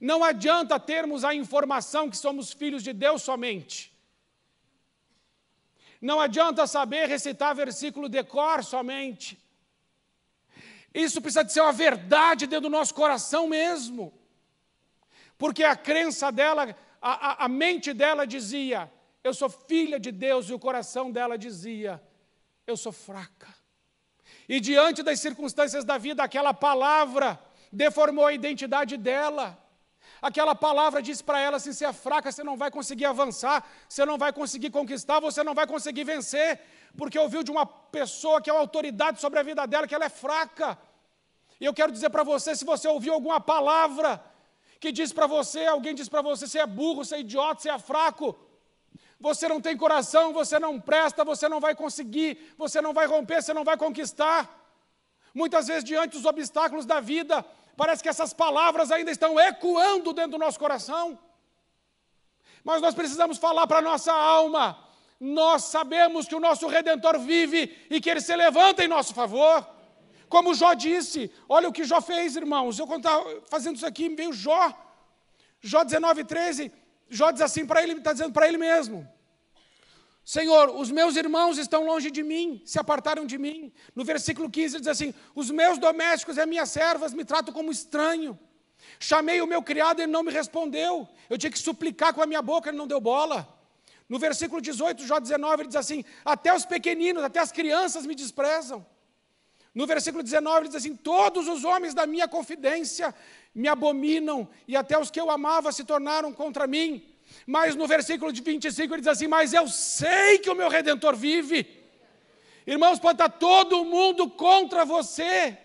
[0.00, 3.92] Não adianta termos a informação que somos filhos de Deus somente.
[6.00, 9.38] Não adianta saber recitar versículo de cor somente.
[10.94, 14.12] Isso precisa de ser uma verdade dentro do nosso coração mesmo.
[15.36, 18.90] Porque a crença dela, a, a, a mente dela dizia:
[19.22, 22.02] Eu sou filha de Deus, e o coração dela dizia:
[22.66, 23.48] Eu sou fraca.
[24.48, 27.38] E diante das circunstâncias da vida, aquela palavra
[27.72, 29.62] deformou a identidade dela.
[30.20, 34.04] Aquela palavra disse para ela assim: se é fraca, você não vai conseguir avançar, você
[34.04, 36.60] não vai conseguir conquistar, você não vai conseguir vencer,
[36.96, 40.06] porque ouviu de uma pessoa que é uma autoridade sobre a vida dela que ela
[40.06, 40.78] é fraca.
[41.60, 44.22] E eu quero dizer para você: se você ouviu alguma palavra
[44.80, 47.70] que diz para você, alguém diz para você, você é burro, você é idiota, você
[47.70, 48.36] é fraco,
[49.20, 53.42] você não tem coração, você não presta, você não vai conseguir, você não vai romper,
[53.42, 54.56] você não vai conquistar.
[55.34, 57.44] Muitas vezes, diante dos obstáculos da vida,
[57.80, 61.16] Parece que essas palavras ainda estão ecoando dentro do nosso coração.
[62.64, 64.64] Mas nós precisamos falar para a nossa alma.
[65.20, 69.64] Nós sabemos que o nosso Redentor vive e que ele se levanta em nosso favor.
[70.28, 72.80] Como Jó disse, olha o que Jó fez, irmãos.
[72.80, 74.74] Eu estava fazendo isso aqui, veio Jó.
[75.60, 76.72] Jó 19, 13.
[77.08, 79.08] Jó diz assim para ele, está dizendo para ele mesmo.
[80.28, 83.72] Senhor, os meus irmãos estão longe de mim, se apartaram de mim.
[83.94, 87.54] No versículo 15 ele diz assim: Os meus domésticos e as minhas servas me tratam
[87.54, 88.38] como estranho.
[89.00, 91.08] Chamei o meu criado e ele não me respondeu.
[91.30, 93.48] Eu tinha que suplicar com a minha boca, ele não deu bola.
[94.06, 98.14] No versículo 18, Jó 19, ele diz assim: Até os pequeninos, até as crianças me
[98.14, 98.84] desprezam.
[99.74, 103.14] No versículo 19, ele diz assim: Todos os homens da minha confidência
[103.54, 107.02] me abominam, e até os que eu amava se tornaram contra mim.
[107.54, 111.16] Mas no versículo de 25 ele diz assim: Mas eu sei que o meu redentor
[111.16, 111.66] vive.
[112.66, 115.56] Irmãos, pode estar todo mundo contra você.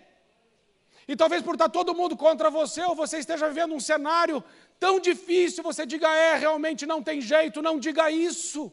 [1.06, 4.42] E talvez por estar todo mundo contra você, ou você esteja vivendo um cenário
[4.80, 8.72] tão difícil, você diga: É, realmente não tem jeito, não diga isso.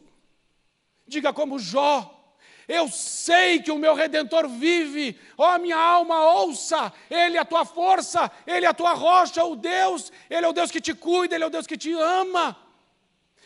[1.06, 2.18] Diga como Jó.
[2.66, 5.20] Eu sei que o meu redentor vive.
[5.36, 6.90] Ó oh, minha alma, ouça.
[7.10, 10.54] Ele é a tua força, ele é a tua rocha, o Deus, ele é o
[10.54, 12.61] Deus que te cuida, ele é o Deus que te ama.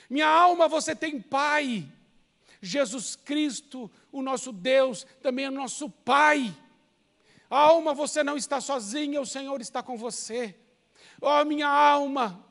[0.08, 1.86] Minha alma, você tem Pai.
[2.60, 6.54] Jesus Cristo, o nosso Deus, também é nosso Pai.
[7.48, 10.54] Alma, você não está sozinha, o Senhor está com você.
[11.20, 12.44] Ó oh, minha alma,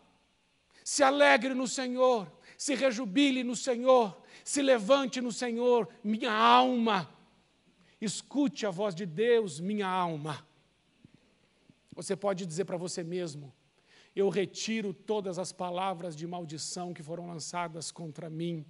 [0.83, 7.09] se alegre no Senhor, se rejubile no Senhor, se levante no Senhor, minha alma.
[7.99, 10.45] Escute a voz de Deus, minha alma.
[11.93, 13.53] Você pode dizer para você mesmo:
[14.15, 18.65] eu retiro todas as palavras de maldição que foram lançadas contra mim.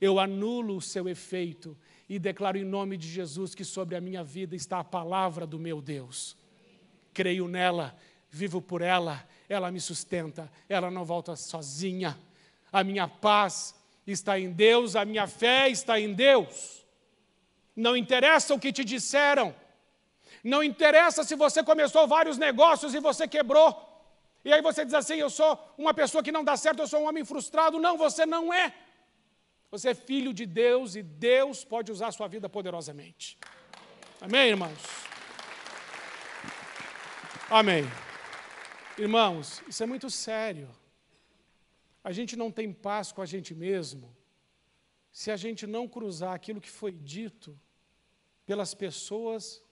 [0.00, 1.76] Eu anulo o seu efeito
[2.08, 5.58] e declaro em nome de Jesus que sobre a minha vida está a palavra do
[5.58, 6.34] meu Deus.
[7.12, 7.94] Creio nela,
[8.30, 12.18] vivo por ela, ela me sustenta, ela não volta sozinha.
[12.72, 13.74] A minha paz
[14.06, 16.86] está em Deus, a minha fé está em Deus.
[17.76, 19.54] Não interessa o que te disseram,
[20.42, 23.89] não interessa se você começou vários negócios e você quebrou.
[24.44, 27.00] E aí você diz assim: eu sou uma pessoa que não dá certo, eu sou
[27.00, 27.78] um homem frustrado.
[27.78, 28.74] Não, você não é.
[29.70, 33.38] Você é filho de Deus e Deus pode usar a sua vida poderosamente.
[34.20, 34.78] Amém, irmãos?
[37.48, 37.84] Amém.
[38.98, 40.68] Irmãos, isso é muito sério.
[42.02, 44.16] A gente não tem paz com a gente mesmo
[45.12, 47.58] se a gente não cruzar aquilo que foi dito
[48.46, 49.62] pelas pessoas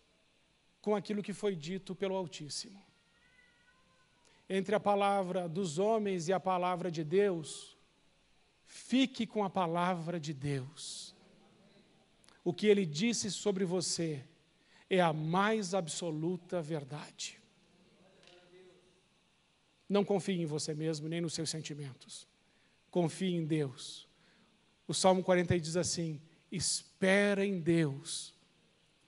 [0.80, 2.87] com aquilo que foi dito pelo Altíssimo
[4.48, 7.76] entre a palavra dos homens e a palavra de Deus,
[8.64, 11.14] fique com a palavra de Deus.
[12.42, 14.24] O que ele disse sobre você
[14.88, 17.38] é a mais absoluta verdade.
[19.88, 22.26] Não confie em você mesmo, nem nos seus sentimentos.
[22.90, 24.08] Confie em Deus.
[24.86, 26.20] O Salmo 40 diz assim:
[26.50, 28.34] Espera em Deus,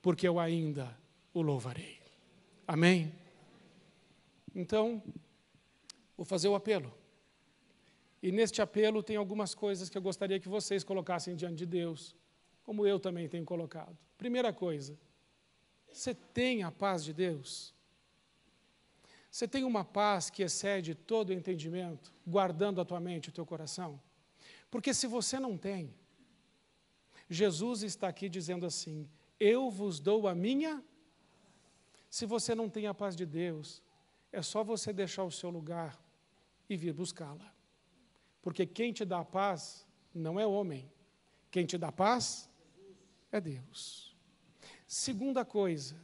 [0.01, 0.95] porque eu ainda
[1.33, 1.99] o louvarei.
[2.67, 3.11] Amém?
[4.53, 5.01] Então,
[6.21, 6.93] Vou fazer o apelo.
[8.21, 12.15] E neste apelo tem algumas coisas que eu gostaria que vocês colocassem diante de Deus,
[12.61, 13.97] como eu também tenho colocado.
[14.19, 14.95] Primeira coisa,
[15.91, 17.73] você tem a paz de Deus?
[19.31, 23.33] Você tem uma paz que excede todo o entendimento, guardando a tua mente e o
[23.33, 23.99] teu coração?
[24.69, 25.91] Porque se você não tem,
[27.27, 29.09] Jesus está aqui dizendo assim:
[29.39, 30.83] Eu vos dou a minha.
[32.11, 33.81] Se você não tem a paz de Deus,
[34.31, 35.99] é só você deixar o seu lugar
[36.71, 37.53] e vir buscá-la.
[38.41, 40.89] Porque quem te dá paz não é homem,
[41.51, 42.49] quem te dá paz
[43.29, 44.15] é Deus.
[44.87, 45.97] Segunda coisa,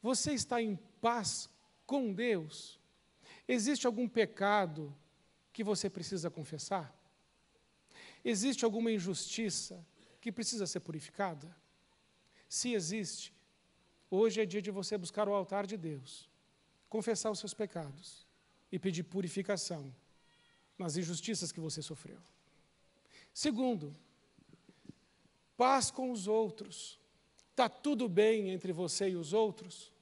[0.00, 1.50] você está em paz
[1.84, 2.80] com Deus?
[3.48, 4.96] Existe algum pecado
[5.52, 6.96] que você precisa confessar?
[8.24, 9.84] Existe alguma injustiça
[10.20, 11.56] que precisa ser purificada?
[12.48, 13.34] Se existe,
[14.08, 16.30] hoje é dia de você buscar o altar de Deus,
[16.88, 18.27] confessar os seus pecados
[18.70, 19.94] e pedir purificação
[20.78, 22.18] nas injustiças que você sofreu.
[23.32, 23.94] Segundo,
[25.56, 26.98] paz com os outros.
[27.50, 29.92] Está tudo bem entre você e os outros?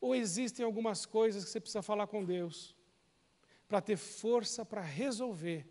[0.00, 2.74] Ou existem algumas coisas que você precisa falar com Deus
[3.66, 5.66] para ter força para resolver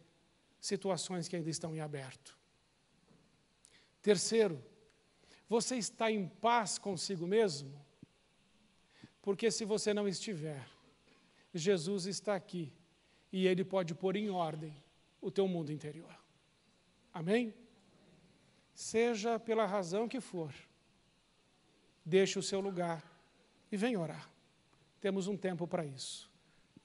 [0.59, 2.37] situações que ainda estão em aberto?
[4.01, 4.61] Terceiro,
[5.47, 7.79] você está em paz consigo mesmo?
[9.21, 10.67] Porque se você não estiver,
[11.53, 12.73] Jesus está aqui
[13.31, 14.73] e ele pode pôr em ordem
[15.21, 16.15] o teu mundo interior.
[17.13, 17.53] Amém?
[18.73, 20.53] Seja pela razão que for,
[22.03, 23.03] deixe o seu lugar
[23.71, 24.29] e venha orar.
[24.99, 26.31] Temos um tempo para isso.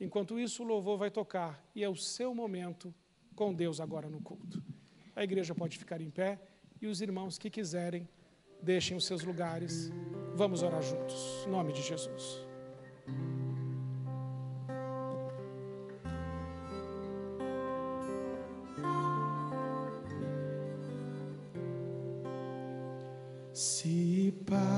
[0.01, 2.95] Enquanto isso, o louvor vai tocar e é o seu momento
[3.35, 4.63] com Deus agora no culto.
[5.17, 6.41] A igreja pode ficar em pé
[6.81, 8.09] e os irmãos que quiserem,
[8.63, 9.91] deixem os seus lugares.
[10.35, 11.45] Vamos orar juntos.
[11.47, 12.47] Em nome de Jesus.
[24.49, 24.78] Se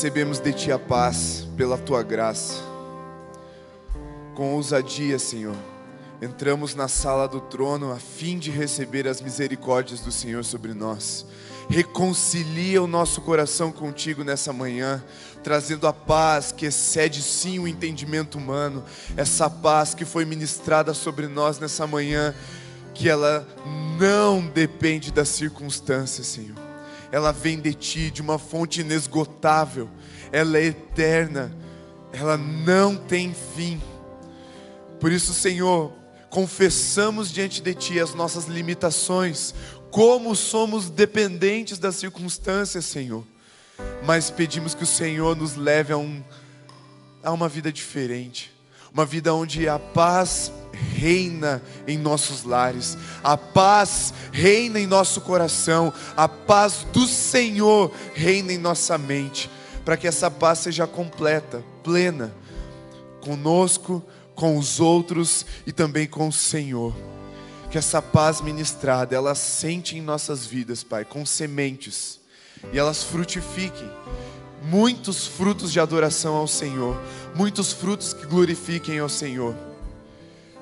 [0.00, 2.54] recebemos de Ti a paz pela Tua graça.
[4.34, 5.54] Com ousadia, Senhor,
[6.22, 11.26] entramos na sala do trono a fim de receber as misericórdias do Senhor sobre nós.
[11.68, 15.04] Reconcilia o nosso coração contigo nessa manhã,
[15.44, 18.82] trazendo a paz que excede sim o entendimento humano,
[19.18, 22.34] essa paz que foi ministrada sobre nós nessa manhã,
[22.94, 23.46] que ela
[23.98, 26.69] não depende das circunstâncias, Senhor.
[27.12, 29.88] Ela vem de ti, de uma fonte inesgotável,
[30.30, 31.52] ela é eterna,
[32.12, 33.80] ela não tem fim.
[35.00, 35.92] Por isso, Senhor,
[36.28, 39.54] confessamos diante de Ti as nossas limitações,
[39.90, 43.24] como somos dependentes das circunstâncias, Senhor.
[44.04, 46.22] Mas pedimos que o Senhor nos leve a, um,
[47.22, 48.52] a uma vida diferente,
[48.92, 55.92] uma vida onde a paz reina em nossos lares, a paz reina em nosso coração,
[56.16, 59.50] a paz do Senhor reina em nossa mente,
[59.84, 62.34] para que essa paz seja completa plena
[63.20, 64.02] conosco,
[64.34, 66.94] com os outros e também com o Senhor.
[67.70, 72.18] Que essa paz ministrada, ela sente em nossas vidas, Pai, com sementes,
[72.72, 73.88] e elas frutifiquem
[74.62, 77.00] muitos frutos de adoração ao Senhor,
[77.34, 79.69] muitos frutos que glorifiquem ao Senhor.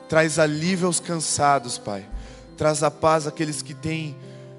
[0.08, 2.06] Traz alívio aos cansados, Pai.
[2.56, 4.16] Traz a paz àqueles que têm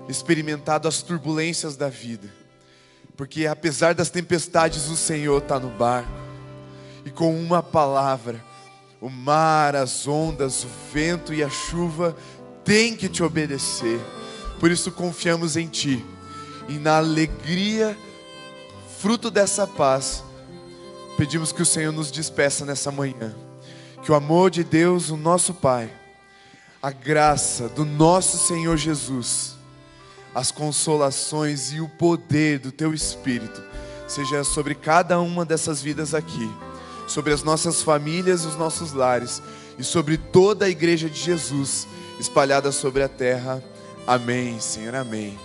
[0.08, 2.30] experimentado as turbulências da vida.
[3.18, 6.12] Porque apesar das tempestades, o Senhor está no barco.
[7.06, 8.44] E com uma palavra,
[9.02, 12.16] o mar, as ondas, o vento e a chuva
[12.64, 14.00] têm que te obedecer.
[14.60, 16.06] Por isso confiamos em Ti.
[16.68, 17.98] E na alegria,
[19.00, 20.24] fruto dessa paz,
[21.18, 23.36] pedimos que o Senhor nos despeça nessa manhã.
[24.04, 25.90] Que o amor de Deus, o nosso Pai,
[26.82, 29.56] a graça do nosso Senhor Jesus,
[30.34, 33.70] as consolações e o poder do Teu Espírito
[34.10, 36.52] seja sobre cada uma dessas vidas aqui,
[37.08, 39.42] sobre as nossas famílias os nossos lares
[39.78, 41.88] e sobre toda a igreja de Jesus
[42.20, 43.64] espalhada sobre a terra.
[44.06, 45.38] Amém, Senhor, amém.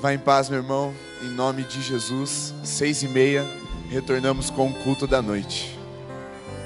[0.00, 2.54] Vá em paz, meu irmão, em nome de Jesus.
[2.62, 3.46] Seis e meia,
[3.88, 5.79] retornamos com o culto da noite.